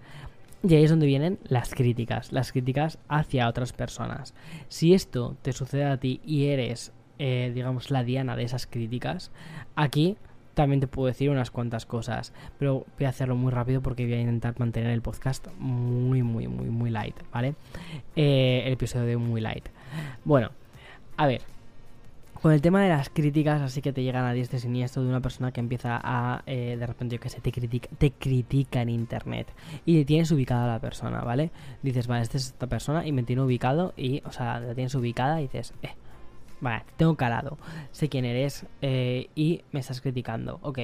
Y 0.67 0.73
ahí 0.73 0.83
es 0.83 0.89
donde 0.89 1.05
vienen 1.05 1.37
las 1.43 1.75
críticas, 1.75 2.31
las 2.31 2.51
críticas 2.51 2.97
hacia 3.07 3.47
otras 3.47 3.71
personas. 3.71 4.33
Si 4.67 4.95
esto 4.95 5.37
te 5.43 5.53
sucede 5.53 5.85
a 5.85 5.97
ti 5.97 6.21
y 6.25 6.45
eres, 6.45 6.91
eh, 7.19 7.51
digamos, 7.53 7.91
la 7.91 8.03
diana 8.03 8.35
de 8.35 8.43
esas 8.43 8.65
críticas, 8.65 9.31
aquí 9.75 10.17
también 10.55 10.79
te 10.79 10.87
puedo 10.87 11.07
decir 11.07 11.29
unas 11.29 11.51
cuantas 11.51 11.85
cosas, 11.85 12.33
pero 12.57 12.85
voy 12.97 13.05
a 13.05 13.09
hacerlo 13.09 13.35
muy 13.35 13.51
rápido 13.51 13.81
porque 13.81 14.05
voy 14.05 14.15
a 14.15 14.21
intentar 14.21 14.57
mantener 14.57 14.89
el 14.91 15.03
podcast 15.03 15.47
muy, 15.59 16.23
muy, 16.23 16.47
muy, 16.47 16.69
muy 16.69 16.89
light, 16.89 17.15
¿vale? 17.31 17.53
Eh, 18.15 18.63
el 18.65 18.73
episodio 18.73 19.05
de 19.05 19.17
muy 19.17 19.41
light. 19.41 19.67
Bueno, 20.23 20.49
a 21.17 21.27
ver, 21.27 21.41
con 22.45 22.53
el 22.53 22.61
tema 22.61 22.83
de 22.83 22.89
las 22.89 23.09
críticas, 23.09 23.59
así 23.63 23.81
que 23.81 23.91
te 23.91 24.03
llegan 24.03 24.23
a 24.23 24.31
diestra 24.31 24.59
y 24.59 24.61
siniestro 24.61 25.01
de 25.01 25.09
una 25.09 25.19
persona 25.19 25.51
que 25.51 25.59
empieza 25.59 25.99
a, 25.99 26.43
eh, 26.45 26.77
de 26.77 26.85
repente, 26.85 27.15
yo 27.15 27.19
que 27.19 27.27
sé, 27.27 27.41
te 27.41 27.51
critica, 27.51 27.89
te 27.97 28.81
en 28.81 28.89
internet 28.89 29.47
y 29.83 30.05
tienes 30.05 30.29
ubicada 30.29 30.65
a 30.65 30.67
la 30.67 30.79
persona, 30.79 31.21
¿vale? 31.21 31.49
Dices, 31.81 32.05
vale, 32.05 32.21
esta 32.21 32.37
es 32.37 32.45
esta 32.45 32.67
persona 32.67 33.03
y 33.07 33.11
me 33.13 33.23
tiene 33.23 33.41
ubicado 33.41 33.95
y, 33.97 34.21
o 34.25 34.31
sea, 34.31 34.59
la 34.59 34.75
tienes 34.75 34.93
ubicada 34.93 35.39
y 35.39 35.45
dices, 35.45 35.73
eh, 35.81 35.95
vale, 36.61 36.83
tengo 36.97 37.15
calado, 37.15 37.57
sé 37.89 38.09
quién 38.09 38.25
eres 38.25 38.67
eh, 38.83 39.27
y 39.33 39.63
me 39.71 39.79
estás 39.79 39.99
criticando. 39.99 40.59
Ok, 40.61 40.77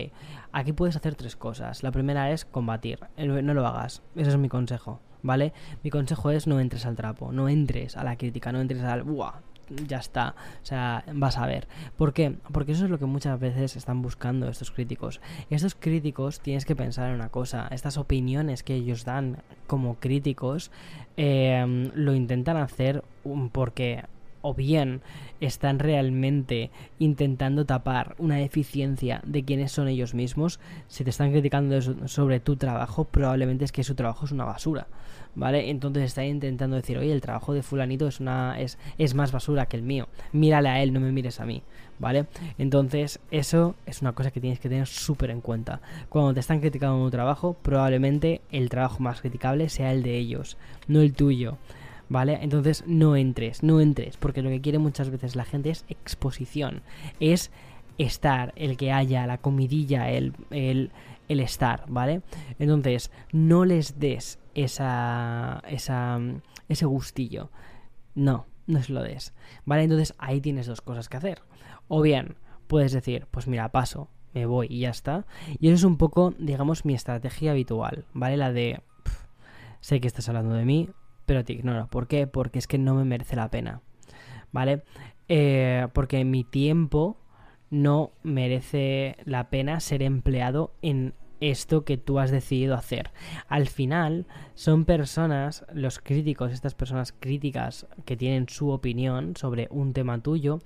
aquí 0.52 0.74
puedes 0.74 0.96
hacer 0.96 1.14
tres 1.14 1.36
cosas. 1.36 1.84
La 1.84 1.92
primera 1.92 2.32
es 2.32 2.44
combatir, 2.44 3.02
no 3.18 3.54
lo 3.54 3.68
hagas, 3.68 4.02
ese 4.16 4.32
es 4.32 4.38
mi 4.38 4.50
consejo. 4.50 5.00
¿Vale? 5.24 5.54
Mi 5.84 5.92
consejo 5.92 6.32
es 6.32 6.48
no 6.48 6.60
entres 6.60 6.88
al 6.88 6.96
trapo, 6.96 7.32
no 7.32 7.48
entres 7.48 7.96
a 7.96 8.04
la 8.04 8.18
crítica, 8.18 8.52
no 8.52 8.60
entres 8.60 8.82
al, 8.82 9.04
¡buah! 9.04 9.51
Ya 9.88 9.98
está. 9.98 10.36
O 10.62 10.66
sea, 10.66 11.04
vas 11.14 11.38
a 11.38 11.46
ver. 11.46 11.68
¿Por 11.98 12.14
qué? 12.14 12.36
Porque 12.52 12.74
eso 12.74 12.86
es 12.86 12.92
lo 12.92 13.00
que 13.00 13.06
muchas 13.06 13.40
veces 13.40 13.76
están 13.76 14.02
buscando 14.02 14.48
estos 14.50 14.72
críticos. 14.72 15.22
Estos 15.50 15.76
críticos 15.76 16.40
tienes 16.40 16.66
que 16.66 16.76
pensar 16.76 17.10
en 17.10 17.16
una 17.16 17.30
cosa. 17.30 17.68
Estas 17.72 17.98
opiniones 17.98 18.64
que 18.64 18.76
ellos 18.76 19.06
dan 19.06 19.38
como 19.68 19.96
críticos 19.96 20.72
eh, 21.18 21.90
lo 21.94 22.14
intentan 22.14 22.58
hacer 22.58 23.04
porque 23.52 24.04
o 24.42 24.54
bien 24.54 25.02
están 25.40 25.80
realmente 25.80 26.70
intentando 27.00 27.66
tapar 27.66 28.16
una 28.20 28.36
deficiencia 28.36 29.22
de 29.26 29.44
quienes 29.44 29.72
son 29.72 29.88
ellos 29.88 30.14
mismos, 30.14 30.60
si 30.88 31.04
te 31.04 31.10
están 31.10 31.32
criticando 31.32 31.82
sobre 32.08 32.40
tu 32.40 32.56
trabajo, 32.56 33.06
probablemente 33.06 33.66
es 33.66 33.72
que 33.72 33.84
su 33.84 33.96
trabajo 33.96 34.26
es 34.26 34.32
una 34.32 34.46
basura, 34.46 34.88
¿vale? 35.36 35.70
Entonces 35.70 36.04
están 36.04 36.26
intentando 36.26 36.76
decir, 36.76 36.98
oye, 36.98 37.12
el 37.12 37.22
trabajo 37.22 37.54
de 37.54 37.64
fulanito 37.64 38.08
es, 38.08 38.20
una, 38.20 38.60
es, 38.60 38.78
es 38.98 39.16
más 39.16 39.32
basura 39.32 39.66
que 39.66 39.78
el 39.78 39.84
mío, 39.84 40.08
mírale 40.32 40.70
a 40.70 40.82
él, 40.82 40.94
no 40.94 41.00
me 41.00 41.12
mires 41.12 41.40
a 41.40 41.46
mí, 41.46 41.64
¿vale? 42.00 42.26
Entonces 42.58 43.20
eso 43.32 43.76
es 43.86 44.02
una 44.02 44.14
cosa 44.14 44.32
que 44.32 44.42
tienes 44.42 44.60
que 44.60 44.70
tener 44.70 44.88
súper 44.88 45.32
en 45.32 45.42
cuenta. 45.42 45.82
Cuando 46.10 46.34
te 46.34 46.40
están 46.40 46.60
criticando 46.60 47.04
tu 47.04 47.12
trabajo, 47.12 47.56
probablemente 47.62 48.42
el 48.52 48.70
trabajo 48.70 49.02
más 49.02 49.22
criticable 49.22 49.70
sea 49.70 49.92
el 49.92 50.04
de 50.04 50.18
ellos, 50.18 50.58
no 50.88 51.02
el 51.02 51.14
tuyo. 51.14 51.58
¿Vale? 52.12 52.40
Entonces 52.42 52.84
no 52.86 53.16
entres, 53.16 53.64
no 53.64 53.80
entres, 53.80 54.18
porque 54.18 54.42
lo 54.42 54.50
que 54.50 54.60
quiere 54.60 54.80
muchas 54.80 55.10
veces 55.10 55.38
la 55.38 55.46
gente 55.46 55.70
es 55.70 55.86
exposición, 55.88 56.82
es 57.22 57.52
estar, 57.98 58.52
el 58.58 58.76
que 58.76 58.92
haya, 58.92 59.26
la 59.26 59.38
comidilla, 59.38 60.10
el, 60.10 60.34
el, 60.50 60.92
el 61.30 61.40
estar, 61.40 61.86
¿vale? 61.88 62.22
Entonces 62.60 63.12
no 63.32 63.64
les 63.64 63.98
des 63.98 64.40
esa, 64.56 65.64
esa, 65.70 66.20
ese 66.68 66.86
gustillo, 66.86 67.50
no, 68.14 68.46
no 68.68 68.84
se 68.84 68.92
lo 68.92 69.04
des, 69.04 69.34
¿vale? 69.64 69.84
Entonces 69.84 70.14
ahí 70.18 70.42
tienes 70.42 70.68
dos 70.68 70.82
cosas 70.82 71.08
que 71.08 71.16
hacer, 71.16 71.42
o 71.88 72.02
bien 72.02 72.36
puedes 72.68 72.92
decir, 72.92 73.26
pues 73.32 73.48
mira, 73.48 73.72
paso, 73.72 74.10
me 74.34 74.46
voy 74.46 74.68
y 74.70 74.80
ya 74.80 74.90
está. 74.90 75.26
Y 75.60 75.68
eso 75.68 75.76
es 75.76 75.84
un 75.86 75.98
poco, 75.98 76.34
digamos, 76.38 76.84
mi 76.84 76.94
estrategia 76.94 77.52
habitual, 77.52 78.04
¿vale? 78.14 78.36
La 78.36 78.52
de, 78.52 78.82
sé 79.80 80.02
que 80.02 80.08
estás 80.08 80.28
hablando 80.28 80.56
de 80.56 80.66
mí, 80.66 80.90
pero 81.26 81.44
te 81.44 81.54
ignoro. 81.54 81.88
¿Por 81.88 82.08
qué? 82.08 82.28
Porque 82.28 82.60
es 82.60 82.68
que 82.68 82.78
no 82.78 82.96
me 82.96 83.06
merece 83.06 83.36
la 83.36 83.50
pena. 83.50 83.82
¿Vale? 84.52 84.84
Eh, 85.28 85.88
porque 85.94 86.26
mi 86.26 86.44
tiempo 86.44 87.18
no 87.70 88.12
merece 88.22 89.16
la 89.24 89.50
pena 89.50 89.80
ser 89.80 90.04
empleado 90.04 90.74
en 90.82 91.14
esto 91.42 91.84
que 91.84 91.98
tú 91.98 92.20
has 92.20 92.32
decidido 92.32 92.76
hacer. 92.76 93.10
Al 93.48 93.68
final, 93.68 94.28
son 94.54 94.86
personas, 94.86 95.66
los 95.74 96.00
críticos, 96.00 96.52
estas 96.52 96.76
personas 96.76 97.12
críticas 97.12 97.88
que 98.06 98.16
tienen 98.16 98.48
su 98.48 98.70
opinión 98.70 99.36
sobre 99.36 99.68
un 99.72 99.92
tema 99.92 100.22
tuyo, 100.22 100.60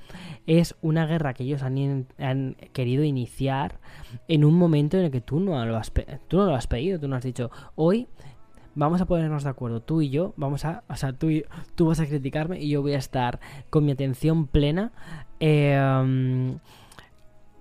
es 0.45 0.75
una 0.81 1.07
guerra 1.07 1.33
que 1.33 1.45
ellos 1.45 1.63
han, 1.63 2.07
han 2.19 2.57
querido 2.73 3.03
iniciar 3.03 3.79
en 4.27 4.43
un 4.43 4.55
momento 4.55 4.97
en 4.97 5.05
el 5.05 5.11
que 5.11 5.21
tú 5.21 5.39
no, 5.39 5.65
lo 5.65 5.77
has, 5.77 5.91
tú 6.27 6.37
no 6.37 6.45
lo 6.45 6.55
has 6.55 6.67
pedido, 6.67 6.99
tú 6.99 7.07
no 7.07 7.15
has 7.15 7.23
dicho, 7.23 7.49
hoy 7.75 8.07
vamos 8.75 9.01
a 9.01 9.05
ponernos 9.05 9.43
de 9.43 9.49
acuerdo, 9.49 9.81
tú 9.81 10.01
y 10.01 10.09
yo, 10.09 10.33
vamos 10.37 10.65
a, 10.65 10.83
o 10.87 10.95
sea, 10.95 11.13
tú, 11.13 11.29
tú 11.75 11.87
vas 11.87 11.99
a 11.99 12.05
criticarme 12.05 12.59
y 12.59 12.69
yo 12.69 12.81
voy 12.81 12.93
a 12.93 12.97
estar 12.97 13.39
con 13.69 13.85
mi 13.85 13.91
atención 13.91 14.47
plena. 14.47 14.91
Eh, 15.39 16.57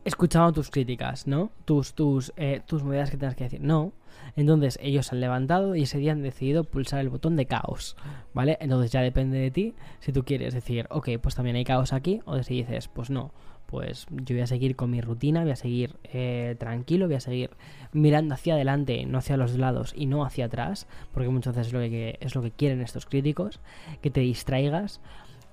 escuchando 0.05 0.53
tus 0.53 0.71
críticas, 0.71 1.27
¿no? 1.27 1.51
Tus, 1.65 1.95
tus, 1.95 2.33
eh, 2.37 2.61
tus 2.67 2.83
que 2.83 3.17
tengas 3.17 3.35
que 3.35 3.45
decir. 3.45 3.61
No. 3.61 3.93
Entonces 4.37 4.79
ellos 4.83 5.13
han 5.13 5.21
levantado 5.21 5.75
y 5.75 5.83
ese 5.83 5.99
día 5.99 6.13
han 6.13 6.23
decidido 6.23 6.65
pulsar 6.65 7.01
el 7.01 7.09
botón 7.09 7.37
de 7.37 7.47
caos, 7.47 7.97
¿vale? 8.33 8.57
Entonces 8.61 8.91
ya 8.91 9.01
depende 9.01 9.39
de 9.39 9.51
ti 9.51 9.75
si 10.01 10.13
tú 10.13 10.25
quieres 10.25 10.55
decir, 10.55 10.87
ok, 10.91 11.11
pues 11.21 11.35
también 11.35 11.57
hay 11.57 11.65
caos 11.65 11.93
aquí, 11.93 12.21
o 12.25 12.43
si 12.43 12.55
dices, 12.55 12.89
pues 12.89 13.11
no, 13.11 13.33
pues 13.75 14.07
yo 14.09 14.37
voy 14.37 14.43
a 14.43 14.47
seguir 14.47 14.77
con 14.77 14.89
mi 14.89 15.01
rutina, 15.01 15.43
voy 15.43 15.51
a 15.51 15.57
seguir 15.57 15.97
eh, 16.05 16.55
tranquilo, 16.61 17.07
voy 17.07 17.17
a 17.17 17.21
seguir 17.21 17.51
mirando 17.91 18.35
hacia 18.35 18.55
adelante, 18.55 19.05
no 19.05 19.19
hacia 19.19 19.37
los 19.37 19.59
lados 19.59 19.93
y 19.97 20.07
no 20.07 20.25
hacia 20.25 20.45
atrás, 20.45 20.87
porque 21.13 21.29
muchas 21.29 21.57
veces 21.57 21.67
es 21.67 21.73
lo 21.73 21.81
que, 21.81 22.17
es 22.21 22.37
lo 22.37 22.43
que 22.43 22.53
quieren 22.53 22.81
estos 22.81 23.05
críticos, 23.05 23.59
que 24.01 24.11
te 24.11 24.21
distraigas 24.21 25.01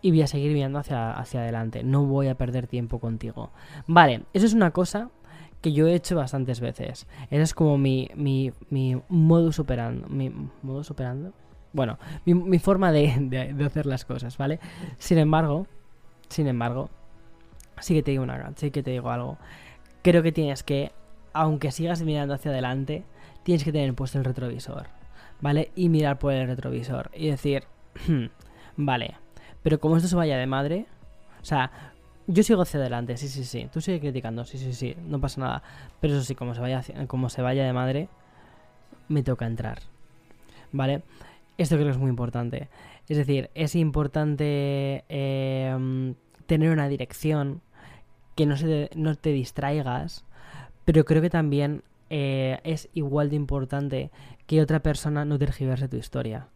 y 0.03 0.11
voy 0.11 0.21
a 0.21 0.27
seguir 0.27 0.53
mirando 0.53 0.77
hacia, 0.77 1.13
hacia 1.13 1.39
adelante. 1.39 1.83
No 1.83 2.05
voy 2.05 2.27
a 2.27 2.35
perder 2.35 2.67
tiempo 2.67 2.99
contigo. 2.99 3.49
Vale, 3.87 4.21
eso 4.33 4.45
es 4.45 4.53
una 4.53 4.69
cosa 4.69 5.09
que 5.61 5.73
yo 5.73 5.87
he 5.87 5.95
hecho 5.95 6.15
bastantes 6.15 6.59
veces. 6.59 7.07
Ese 7.31 7.41
es 7.41 7.55
como 7.55 7.79
mi, 7.79 8.07
mi, 8.13 8.51
mi 8.69 9.01
modus 9.09 9.57
operando. 9.57 10.07
Mi 10.09 10.31
modus 10.61 10.91
operando. 10.91 11.33
Bueno, 11.73 11.97
mi, 12.25 12.59
forma 12.59 12.91
de, 12.91 13.55
hacer 13.65 13.87
las 13.87 14.05
cosas, 14.05 14.37
¿vale? 14.37 14.59
Sin 14.99 15.17
embargo, 15.17 15.65
sin 16.29 16.45
embargo, 16.45 16.91
sí 17.81 17.93
que 17.93 18.03
te 18.03 18.11
digo 18.11 18.23
una, 18.23 18.53
sí 18.55 18.71
que 18.71 18.83
te 18.83 18.91
digo 18.91 19.09
algo. 19.09 19.37
Creo 20.01 20.23
que 20.23 20.31
tienes 20.31 20.63
que, 20.63 20.91
aunque 21.33 21.71
sigas 21.71 22.01
mirando 22.01 22.33
hacia 22.33 22.51
adelante, 22.51 23.03
tienes 23.43 23.63
que 23.63 23.71
tener 23.71 23.93
puesto 23.93 24.17
el 24.17 24.25
retrovisor, 24.25 24.87
¿vale? 25.41 25.71
Y 25.75 25.89
mirar 25.89 26.19
por 26.19 26.33
el 26.33 26.47
retrovisor 26.47 27.11
y 27.13 27.29
decir, 27.29 27.65
vale, 28.77 29.15
pero 29.63 29.79
como 29.79 29.97
esto 29.97 30.07
se 30.07 30.15
vaya 30.15 30.37
de 30.37 30.47
madre, 30.47 30.85
o 31.41 31.45
sea, 31.45 31.91
yo 32.27 32.43
sigo 32.43 32.61
hacia 32.61 32.79
adelante, 32.79 33.17
sí, 33.17 33.27
sí, 33.27 33.43
sí. 33.43 33.67
Tú 33.71 33.81
sigue 33.81 33.99
criticando, 33.99 34.45
sí, 34.45 34.57
sí, 34.57 34.73
sí, 34.73 34.95
no 35.05 35.19
pasa 35.19 35.41
nada. 35.41 35.63
Pero 35.99 36.13
eso 36.13 36.23
sí, 36.23 36.35
como 36.35 36.55
se 36.55 36.61
vaya, 36.61 36.83
como 37.07 37.29
se 37.29 37.41
vaya 37.41 37.65
de 37.65 37.73
madre, 37.73 38.09
me 39.07 39.23
toca 39.23 39.45
entrar. 39.45 39.79
¿Vale? 40.71 41.03
Esto 41.57 41.75
creo 41.75 41.87
que 41.87 41.91
es 41.91 41.97
muy 41.97 42.09
importante. 42.09 42.69
Es 43.07 43.17
decir, 43.17 43.49
es 43.53 43.75
importante 43.75 45.03
em, 45.09 46.15
tener 46.45 46.71
una 46.71 46.87
dirección, 46.87 47.61
que 48.41 48.45
no, 48.47 48.57
se 48.57 48.89
no 48.95 49.15
te 49.15 49.31
distraigas, 49.31 50.25
pero 50.85 51.05
creo 51.05 51.21
que 51.21 51.29
también 51.29 51.83
eh, 52.09 52.59
es 52.63 52.89
igual 52.93 53.29
de 53.29 53.35
importante 53.35 54.11
que 54.47 54.61
otra 54.61 54.81
persona 54.81 55.25
no 55.25 55.37
tergiverse 55.39 55.87
tu 55.87 55.97
historia 55.97 56.47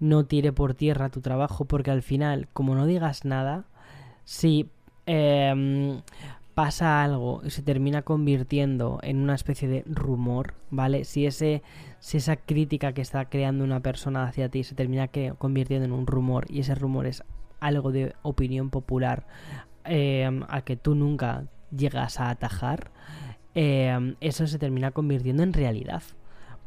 no 0.00 0.24
tire 0.24 0.52
por 0.52 0.74
tierra 0.74 1.10
tu 1.10 1.20
trabajo, 1.20 1.66
porque 1.66 1.90
al 1.90 2.02
final, 2.02 2.48
como 2.52 2.74
no 2.74 2.86
digas 2.86 3.24
nada, 3.24 3.64
si 4.24 4.68
em, 5.06 6.00
pasa 6.54 7.04
algo 7.04 7.42
y 7.44 7.50
se 7.50 7.62
termina 7.62 8.02
convirtiendo 8.02 8.98
en 9.02 9.18
una 9.18 9.34
especie 9.34 9.68
de 9.68 9.84
rumor, 9.86 10.54
¿vale? 10.70 11.04
Si, 11.04 11.26
ese, 11.26 11.62
si 12.00 12.16
esa 12.16 12.36
crítica 12.36 12.92
que 12.92 13.02
está 13.02 13.26
creando 13.26 13.62
una 13.62 13.80
persona 13.80 14.24
hacia 14.24 14.48
ti 14.48 14.64
se 14.64 14.74
termina 14.74 15.08
convirtiendo 15.38 15.84
en 15.84 15.92
un 15.92 16.06
rumor 16.06 16.46
y 16.48 16.60
ese 16.60 16.74
rumor 16.74 17.06
es 17.06 17.22
algo 17.60 17.92
de 17.92 18.14
opinión 18.22 18.70
popular 18.70 19.26
eh, 19.84 20.28
al 20.48 20.64
que 20.64 20.76
tú 20.76 20.94
nunca 20.94 21.44
llegas 21.74 22.20
a 22.20 22.30
atajar, 22.30 22.90
em, 23.54 24.16
eso 24.20 24.46
se 24.46 24.58
termina 24.58 24.90
convirtiendo 24.90 25.42
en 25.42 25.52
realidad. 25.52 26.02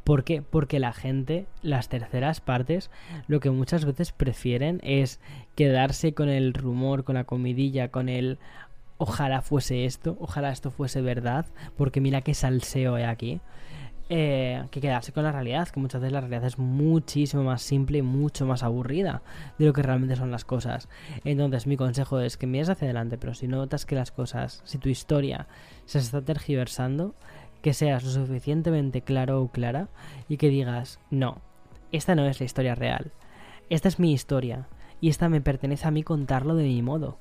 ¿Por 0.04 0.26
qué? 0.26 0.42
Porque 0.42 0.80
la 0.80 0.92
gente, 0.92 1.46
las 1.62 1.88
terceras 1.88 2.42
partes, 2.42 2.92
lo 3.28 3.40
que 3.40 3.52
muchas 3.52 3.86
veces 3.86 4.12
prefieren 4.12 4.82
es 4.84 5.22
quedarse 5.56 6.14
con 6.14 6.28
el 6.28 6.54
rumor, 6.54 7.06
con 7.06 7.16
la 7.16 7.24
comidilla, 7.24 7.88
con 7.88 8.10
el 8.10 8.38
ojalá 8.98 9.42
fuese 9.42 9.86
esto, 9.86 10.18
ojalá 10.20 10.52
esto 10.52 10.72
fuese 10.72 11.02
verdad, 11.02 11.46
porque 11.78 12.02
mira 12.02 12.22
qué 12.22 12.34
salseo 12.34 12.96
hay 12.96 13.04
aquí. 13.04 13.42
Eh, 14.16 14.64
que 14.70 14.80
quedarse 14.80 15.12
con 15.12 15.24
la 15.24 15.32
realidad, 15.32 15.70
que 15.70 15.80
muchas 15.80 16.00
veces 16.00 16.14
la 16.14 16.22
realidad 16.22 16.46
es 16.46 16.60
muchísimo 16.60 17.42
más 17.42 17.64
simple 17.64 17.98
y 17.98 18.02
mucho 18.04 18.46
más 18.46 18.62
aburrida 18.62 19.24
de 19.58 19.66
lo 19.66 19.74
que 19.74 19.82
realmente 19.82 20.16
son 20.16 20.30
las 20.30 20.46
cosas. 20.46 20.88
Entonces 21.24 21.66
mi 21.66 21.78
consejo 21.78 22.20
es 22.20 22.38
que 22.38 22.46
mires 22.46 22.70
hacia 22.70 22.86
adelante, 22.86 23.18
pero 23.18 23.34
si 23.34 23.48
notas 23.48 23.88
que 23.88 23.96
las 23.96 24.12
cosas, 24.12 24.62
si 24.66 24.78
tu 24.78 24.88
historia 24.88 25.48
se 25.86 25.98
está 25.98 26.22
tergiversando, 26.22 27.16
que 27.64 27.74
seas 27.74 28.04
lo 28.04 28.12
suficientemente 28.12 29.02
claro 29.02 29.42
o 29.42 29.48
clara 29.48 29.88
y 30.30 30.38
que 30.38 30.50
digas, 30.50 31.00
no, 31.10 31.42
esta 31.92 32.14
no 32.14 32.28
es 32.28 32.40
la 32.40 32.46
historia 32.46 32.76
real, 32.76 33.14
esta 33.72 33.88
es 33.88 33.98
mi 33.98 34.14
historia 34.14 34.68
y 35.02 35.10
esta 35.10 35.28
me 35.28 35.42
pertenece 35.42 35.88
a 35.88 35.92
mí 35.92 36.04
contarlo 36.04 36.54
de 36.54 36.66
mi 36.66 36.84
modo. 36.84 37.18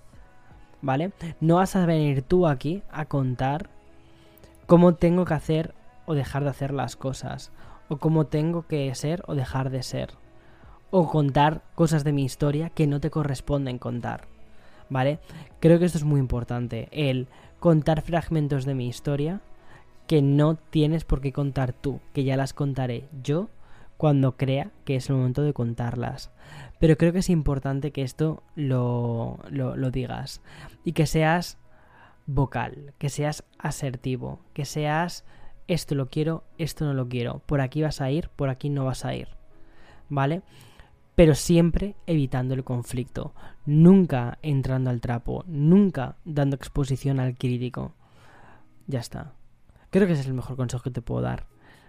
¿Vale? 0.83 1.13
No 1.41 1.55
vas 1.55 1.75
a 1.75 1.87
venir 1.87 2.21
tú 2.21 2.47
aquí 2.47 2.83
a 2.91 3.07
contar 3.07 3.71
cómo 4.67 4.97
tengo 4.97 5.25
que 5.25 5.33
hacer 5.33 5.75
o 6.07 6.15
dejar 6.15 6.45
de 6.45 6.51
hacer 6.51 6.73
las 6.73 6.97
cosas, 6.97 7.53
o 7.89 7.99
cómo 7.99 8.27
tengo 8.27 8.67
que 8.67 8.95
ser 8.95 9.23
o 9.27 9.35
dejar 9.35 9.71
de 9.71 9.83
ser, 9.83 10.11
o 10.91 11.09
contar 11.09 11.63
cosas 11.75 12.05
de 12.05 12.13
mi 12.13 12.25
historia 12.25 12.71
que 12.71 12.87
no 12.87 13.01
te 13.01 13.11
corresponden 13.11 13.79
contar. 13.79 14.29
¿Vale? 14.89 15.21
Creo 15.61 15.79
que 15.79 15.87
esto 15.87 15.99
es 15.99 16.05
muy 16.05 16.21
importante, 16.21 16.89
el 16.93 17.29
contar 17.61 18.03
fragmentos 18.03 18.65
de 18.67 18.75
mi 18.75 18.89
historia 18.89 19.41
que 20.07 20.21
no 20.21 20.57
tienes 20.57 21.05
por 21.05 21.21
qué 21.21 21.33
contar 21.33 21.73
tú, 21.73 22.01
que 22.13 22.25
ya 22.25 22.37
las 22.37 22.53
contaré 22.53 23.09
yo 23.23 23.49
cuando 23.97 24.37
crea 24.37 24.73
que 24.85 24.97
es 24.97 25.09
el 25.09 25.17
momento 25.17 25.43
de 25.43 25.53
contarlas. 25.53 26.33
Pero 26.81 26.99
creo 26.99 27.13
que 27.13 27.21
es 27.21 27.31
importante 27.31 27.93
que 27.93 28.03
esto 28.03 28.43
lo, 28.57 29.39
lo, 29.49 29.91
digas 29.93 30.41
y 30.85 30.93
que 30.93 31.07
seas 31.07 31.57
vocal, 32.27 32.95
que 32.99 33.09
seas 33.09 33.45
asertivo, 33.59 34.41
que 34.55 34.65
seas 34.65 35.25
esto 35.69 35.95
lo 35.95 36.09
quiero, 36.09 36.45
esto 36.59 36.85
no 36.85 36.95
lo 36.95 37.09
quiero, 37.09 37.41
por 37.47 37.61
aquí 37.61 37.83
vas 37.83 38.01
a 38.01 38.11
ir, 38.11 38.29
por 38.31 38.49
aquí 38.49 38.69
no 38.69 38.85
vas 38.85 39.05
a 39.05 39.15
ir, 39.15 39.29
¿vale? 40.09 40.43
Pero 41.15 41.35
siempre 41.35 41.95
evitando 42.07 42.55
el 42.55 42.65
conflicto, 42.65 43.35
nunca 43.67 44.39
entrando 44.43 44.91
al 44.91 45.01
trapo, 45.01 45.45
nunca 45.47 46.17
dando 46.25 46.57
exposición 46.57 47.21
al 47.21 47.37
crítico. 47.37 47.95
Ya 48.87 49.01
está. 49.01 49.35
Creo 49.91 50.07
que 50.07 50.15
ese 50.15 50.23
es 50.23 50.29
el 50.29 50.35
mejor 50.35 50.57
consejo 50.57 50.83
que 50.83 50.91
te 50.91 51.03
puedo 51.03 51.21
dar. 51.21 51.47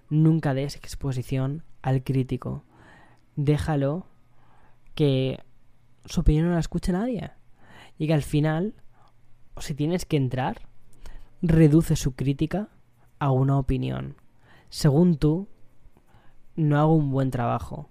Nunca 0.10 0.54
des 0.54 0.76
exposición 0.76 1.64
al 1.82 2.04
crítico. 2.04 2.64
Déjalo 3.38 4.08
que 4.94 5.42
su 6.06 6.20
opinión 6.22 6.48
no 6.48 6.54
la 6.54 6.60
escuche 6.60 6.92
nadie. 6.92 7.32
Y 7.98 8.08
que 8.08 8.14
al 8.14 8.24
final, 8.24 8.74
si 9.58 9.74
tienes 9.74 10.06
que 10.06 10.18
entrar, 10.18 10.68
reduce 11.42 11.96
su 11.96 12.14
crítica 12.14 12.70
a 13.24 13.32
una 13.32 13.58
opinión. 13.58 14.18
Según 14.70 15.18
tú, 15.18 15.48
no 16.58 16.78
hago 16.78 16.94
un 16.94 17.10
buen 17.10 17.32
trabajo. 17.32 17.90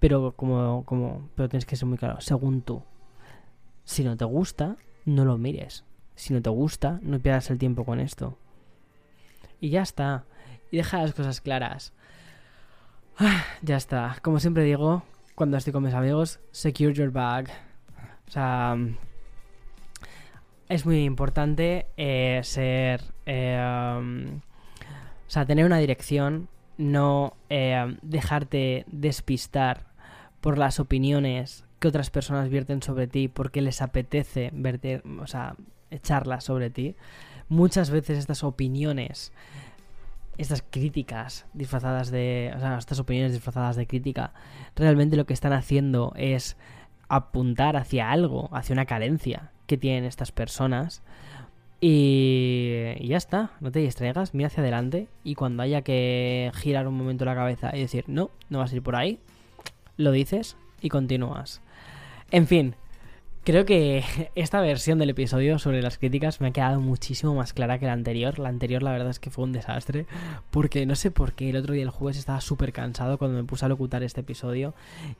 Pero 0.00 0.32
como, 0.36 0.84
como, 0.84 1.30
pero 1.34 1.48
tienes 1.48 1.64
que 1.64 1.76
ser 1.76 1.88
muy 1.88 1.96
claro. 1.96 2.20
Según 2.20 2.60
tú. 2.60 2.82
Si 3.84 4.04
no 4.04 4.18
te 4.18 4.26
gusta, 4.26 4.76
no 5.06 5.24
lo 5.24 5.38
mires. 5.38 5.84
Si 6.14 6.34
no 6.34 6.42
te 6.42 6.50
gusta, 6.50 6.98
no 7.00 7.18
pierdas 7.20 7.50
el 7.50 7.58
tiempo 7.58 7.86
con 7.86 8.00
esto. 8.00 8.36
Y 9.60 9.70
ya 9.70 9.80
está. 9.80 10.24
Y 10.70 10.76
deja 10.76 11.00
las 11.00 11.14
cosas 11.14 11.40
claras. 11.40 11.94
Ah, 13.16 13.44
ya 13.62 13.76
está. 13.76 14.18
Como 14.20 14.40
siempre 14.40 14.64
digo, 14.64 15.04
cuando 15.34 15.56
estoy 15.56 15.72
con 15.72 15.84
mis 15.84 15.94
amigos, 15.94 16.38
secure 16.50 16.92
your 16.92 17.10
bag. 17.10 17.48
O 18.28 18.30
sea, 18.30 18.76
es 20.68 20.86
muy 20.86 21.04
importante 21.04 21.86
eh, 21.96 22.40
ser... 22.42 23.02
Eh, 23.26 24.20
o 25.26 25.30
sea, 25.30 25.46
tener 25.46 25.64
una 25.64 25.78
dirección, 25.78 26.48
no 26.76 27.34
eh, 27.48 27.96
dejarte 28.02 28.84
despistar 28.88 29.86
por 30.40 30.58
las 30.58 30.78
opiniones 30.78 31.64
que 31.80 31.88
otras 31.88 32.10
personas 32.10 32.50
vierten 32.50 32.82
sobre 32.82 33.06
ti 33.06 33.28
porque 33.28 33.62
les 33.62 33.80
apetece 33.82 34.50
verter, 34.52 35.02
o 35.20 35.26
sea, 35.26 35.56
echarlas 35.90 36.44
sobre 36.44 36.70
ti. 36.70 36.94
Muchas 37.48 37.90
veces 37.90 38.18
estas 38.18 38.44
opiniones, 38.44 39.32
estas 40.36 40.62
críticas 40.62 41.46
disfrazadas 41.54 42.10
de, 42.10 42.52
o 42.54 42.60
sea, 42.60 42.76
estas 42.76 43.00
opiniones 43.00 43.32
disfrazadas 43.32 43.76
de 43.76 43.86
crítica, 43.86 44.34
realmente 44.76 45.16
lo 45.16 45.26
que 45.26 45.34
están 45.34 45.54
haciendo 45.54 46.12
es 46.16 46.56
apuntar 47.08 47.76
hacia 47.76 48.10
algo, 48.10 48.50
hacia 48.52 48.74
una 48.74 48.86
carencia 48.86 49.53
que 49.66 49.76
tienen 49.76 50.04
estas 50.04 50.32
personas 50.32 51.02
Y, 51.80 52.94
ya 53.06 53.18
está, 53.18 53.50
no 53.60 53.70
te 53.70 53.80
distraigas, 53.80 54.32
mira 54.32 54.46
hacia 54.46 54.62
adelante 54.62 55.08
y 55.22 55.34
cuando 55.34 55.62
haya 55.62 55.82
que 55.82 56.50
girar 56.54 56.88
un 56.88 56.96
momento 56.96 57.26
la 57.26 57.34
cabeza 57.34 57.76
y 57.76 57.80
decir, 57.80 58.04
no, 58.06 58.30
no 58.48 58.60
vas 58.60 58.72
a 58.72 58.76
ir 58.76 58.82
por 58.82 58.96
ahí, 58.96 59.18
lo 59.98 60.10
dices 60.10 60.56
y 60.80 60.88
continúas. 60.88 61.60
En 62.30 62.46
fin, 62.46 62.74
creo 63.44 63.64
que 63.64 64.02
esta 64.34 64.60
versión 64.60 64.98
del 64.98 65.10
episodio 65.10 65.58
sobre 65.58 65.82
las 65.82 65.98
críticas 65.98 66.40
me 66.40 66.48
ha 66.48 66.50
quedado 66.52 66.80
muchísimo 66.80 67.34
más 67.34 67.52
clara 67.52 67.78
que 67.78 67.86
la 67.86 67.92
anterior. 67.92 68.38
La 68.38 68.48
anterior 68.48 68.82
la 68.82 68.92
verdad 68.92 69.10
es 69.10 69.20
que 69.20 69.30
fue 69.30 69.44
un 69.44 69.52
desastre 69.52 70.06
porque 70.50 70.86
no 70.86 70.96
sé 70.96 71.10
por 71.10 71.34
qué 71.34 71.50
el 71.50 71.56
otro 71.56 71.74
día 71.74 71.82
el 71.82 71.90
jueves 71.90 72.18
estaba 72.18 72.40
súper 72.40 72.72
cansado 72.72 73.18
cuando 73.18 73.36
me 73.36 73.44
puse 73.44 73.64
a 73.64 73.68
locutar 73.68 74.02
este 74.02 74.22
episodio 74.22 74.74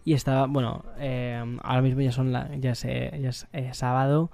y 0.04 0.14
estaba, 0.14 0.46
bueno, 0.46 0.84
eh, 0.98 1.42
ahora 1.62 1.82
mismo 1.82 2.00
ya 2.00 2.12
son 2.12 2.32
la, 2.32 2.54
ya 2.56 2.72
es, 2.72 2.82
ya 2.82 3.28
es 3.28 3.46
eh, 3.52 3.70
sábado. 3.72 4.30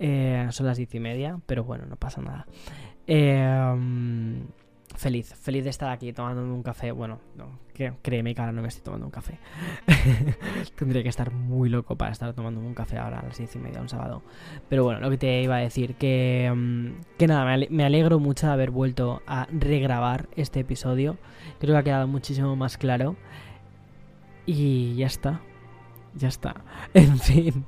Eh, 0.00 0.46
son 0.50 0.66
las 0.66 0.76
diez 0.76 0.94
y 0.94 1.00
media, 1.00 1.40
pero 1.46 1.64
bueno, 1.64 1.84
no 1.86 1.96
pasa 1.96 2.20
nada. 2.20 2.46
Eh, 3.06 3.74
feliz, 4.98 5.34
feliz 5.34 5.64
de 5.64 5.70
estar 5.70 5.90
aquí 5.90 6.12
tomándome 6.12 6.52
un 6.52 6.62
café. 6.62 6.92
Bueno, 6.92 7.18
no, 7.36 7.46
créeme 8.02 8.34
que 8.34 8.40
ahora 8.40 8.52
no 8.52 8.62
me 8.62 8.68
estoy 8.68 8.82
tomando 8.82 9.06
un 9.06 9.10
café. 9.10 9.38
Tendría 10.76 11.02
que 11.02 11.08
estar 11.08 11.32
muy 11.32 11.68
loco 11.68 11.96
para 11.96 12.12
estar 12.12 12.32
tomando 12.34 12.60
un 12.60 12.74
café 12.74 12.98
ahora 12.98 13.20
a 13.20 13.22
las 13.22 13.38
diez 13.38 13.54
y 13.56 13.58
media, 13.58 13.80
un 13.80 13.88
sábado. 13.88 14.22
Pero 14.68 14.84
bueno, 14.84 15.00
lo 15.00 15.08
que 15.10 15.16
te 15.16 15.42
iba 15.42 15.56
a 15.56 15.60
decir, 15.60 15.94
que, 15.94 16.52
mm, 16.54 17.16
que 17.16 17.26
nada, 17.26 17.56
me 17.70 17.84
alegro 17.84 18.18
mucho 18.18 18.46
de 18.46 18.52
haber 18.52 18.70
vuelto 18.70 19.22
a 19.26 19.46
regrabar 19.50 20.28
este 20.36 20.60
episodio. 20.60 21.16
Creo 21.60 21.74
que 21.74 21.78
ha 21.78 21.84
quedado 21.84 22.08
muchísimo 22.08 22.56
más 22.56 22.76
claro. 22.76 23.16
Y 24.44 24.94
ya 24.96 25.06
está 25.06 25.40
ya 26.18 26.28
está. 26.28 26.56
En 26.94 27.18
fin, 27.18 27.64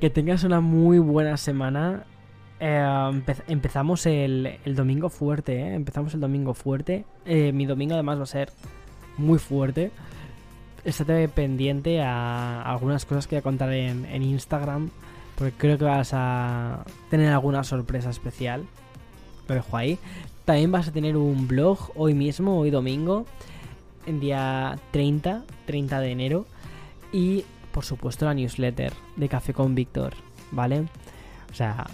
que 0.00 0.10
tengas 0.10 0.44
una 0.44 0.60
muy 0.60 0.98
buena 0.98 1.36
semana. 1.36 2.06
Eh, 2.66 3.22
empezamos 3.48 4.06
el, 4.06 4.58
domingo 4.64 5.10
fuerte, 5.10 5.60
¿eh? 5.60 5.74
Empezamos 5.74 6.14
el 6.14 6.20
domingo 6.20 6.54
fuerte. 6.54 7.04
Eh, 7.26 7.52
mi 7.52 7.66
domingo 7.66 7.92
además 7.92 8.18
va 8.18 8.22
a 8.22 8.26
ser 8.26 8.50
muy 9.18 9.38
fuerte. 9.38 9.90
Estate 10.82 11.28
pendiente 11.28 12.00
a 12.00 12.62
algunas 12.62 13.04
cosas 13.04 13.26
que 13.26 13.36
voy 13.36 13.40
a 13.40 13.42
contar 13.42 13.70
en, 13.70 14.06
en 14.06 14.22
Instagram. 14.22 14.88
Porque 15.36 15.52
creo 15.58 15.76
que 15.76 15.84
vas 15.84 16.12
a 16.14 16.86
tener 17.10 17.34
alguna 17.34 17.64
sorpresa 17.64 18.08
especial. 18.08 18.64
Lo 19.46 19.56
dejo 19.56 19.76
ahí. 19.76 19.98
También 20.46 20.72
vas 20.72 20.88
a 20.88 20.92
tener 20.92 21.18
un 21.18 21.46
blog 21.46 21.90
hoy 21.96 22.14
mismo, 22.14 22.58
hoy 22.58 22.70
domingo. 22.70 23.26
En 24.06 24.20
día 24.20 24.78
30, 24.90 25.42
30 25.66 26.00
de 26.00 26.10
enero. 26.10 26.46
Y 27.12 27.44
por 27.72 27.84
supuesto, 27.84 28.24
la 28.24 28.32
newsletter 28.32 28.94
de 29.16 29.28
Café 29.28 29.52
con 29.52 29.74
Víctor, 29.74 30.14
¿vale? 30.50 30.86
O 31.50 31.54
sea, 31.54 31.86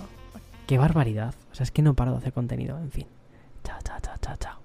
¡Qué 0.71 0.79
barbaridad! 0.79 1.35
O 1.51 1.55
sea, 1.57 1.65
es 1.65 1.73
que 1.73 1.83
no 1.83 1.95
paro 1.95 2.13
de 2.13 2.19
hacer 2.19 2.33
contenido. 2.33 2.79
En 2.79 2.93
fin. 2.93 3.09
Chao, 3.65 3.81
chao, 3.83 3.99
chao, 4.01 4.15
chao, 4.21 4.37
chao. 4.39 4.60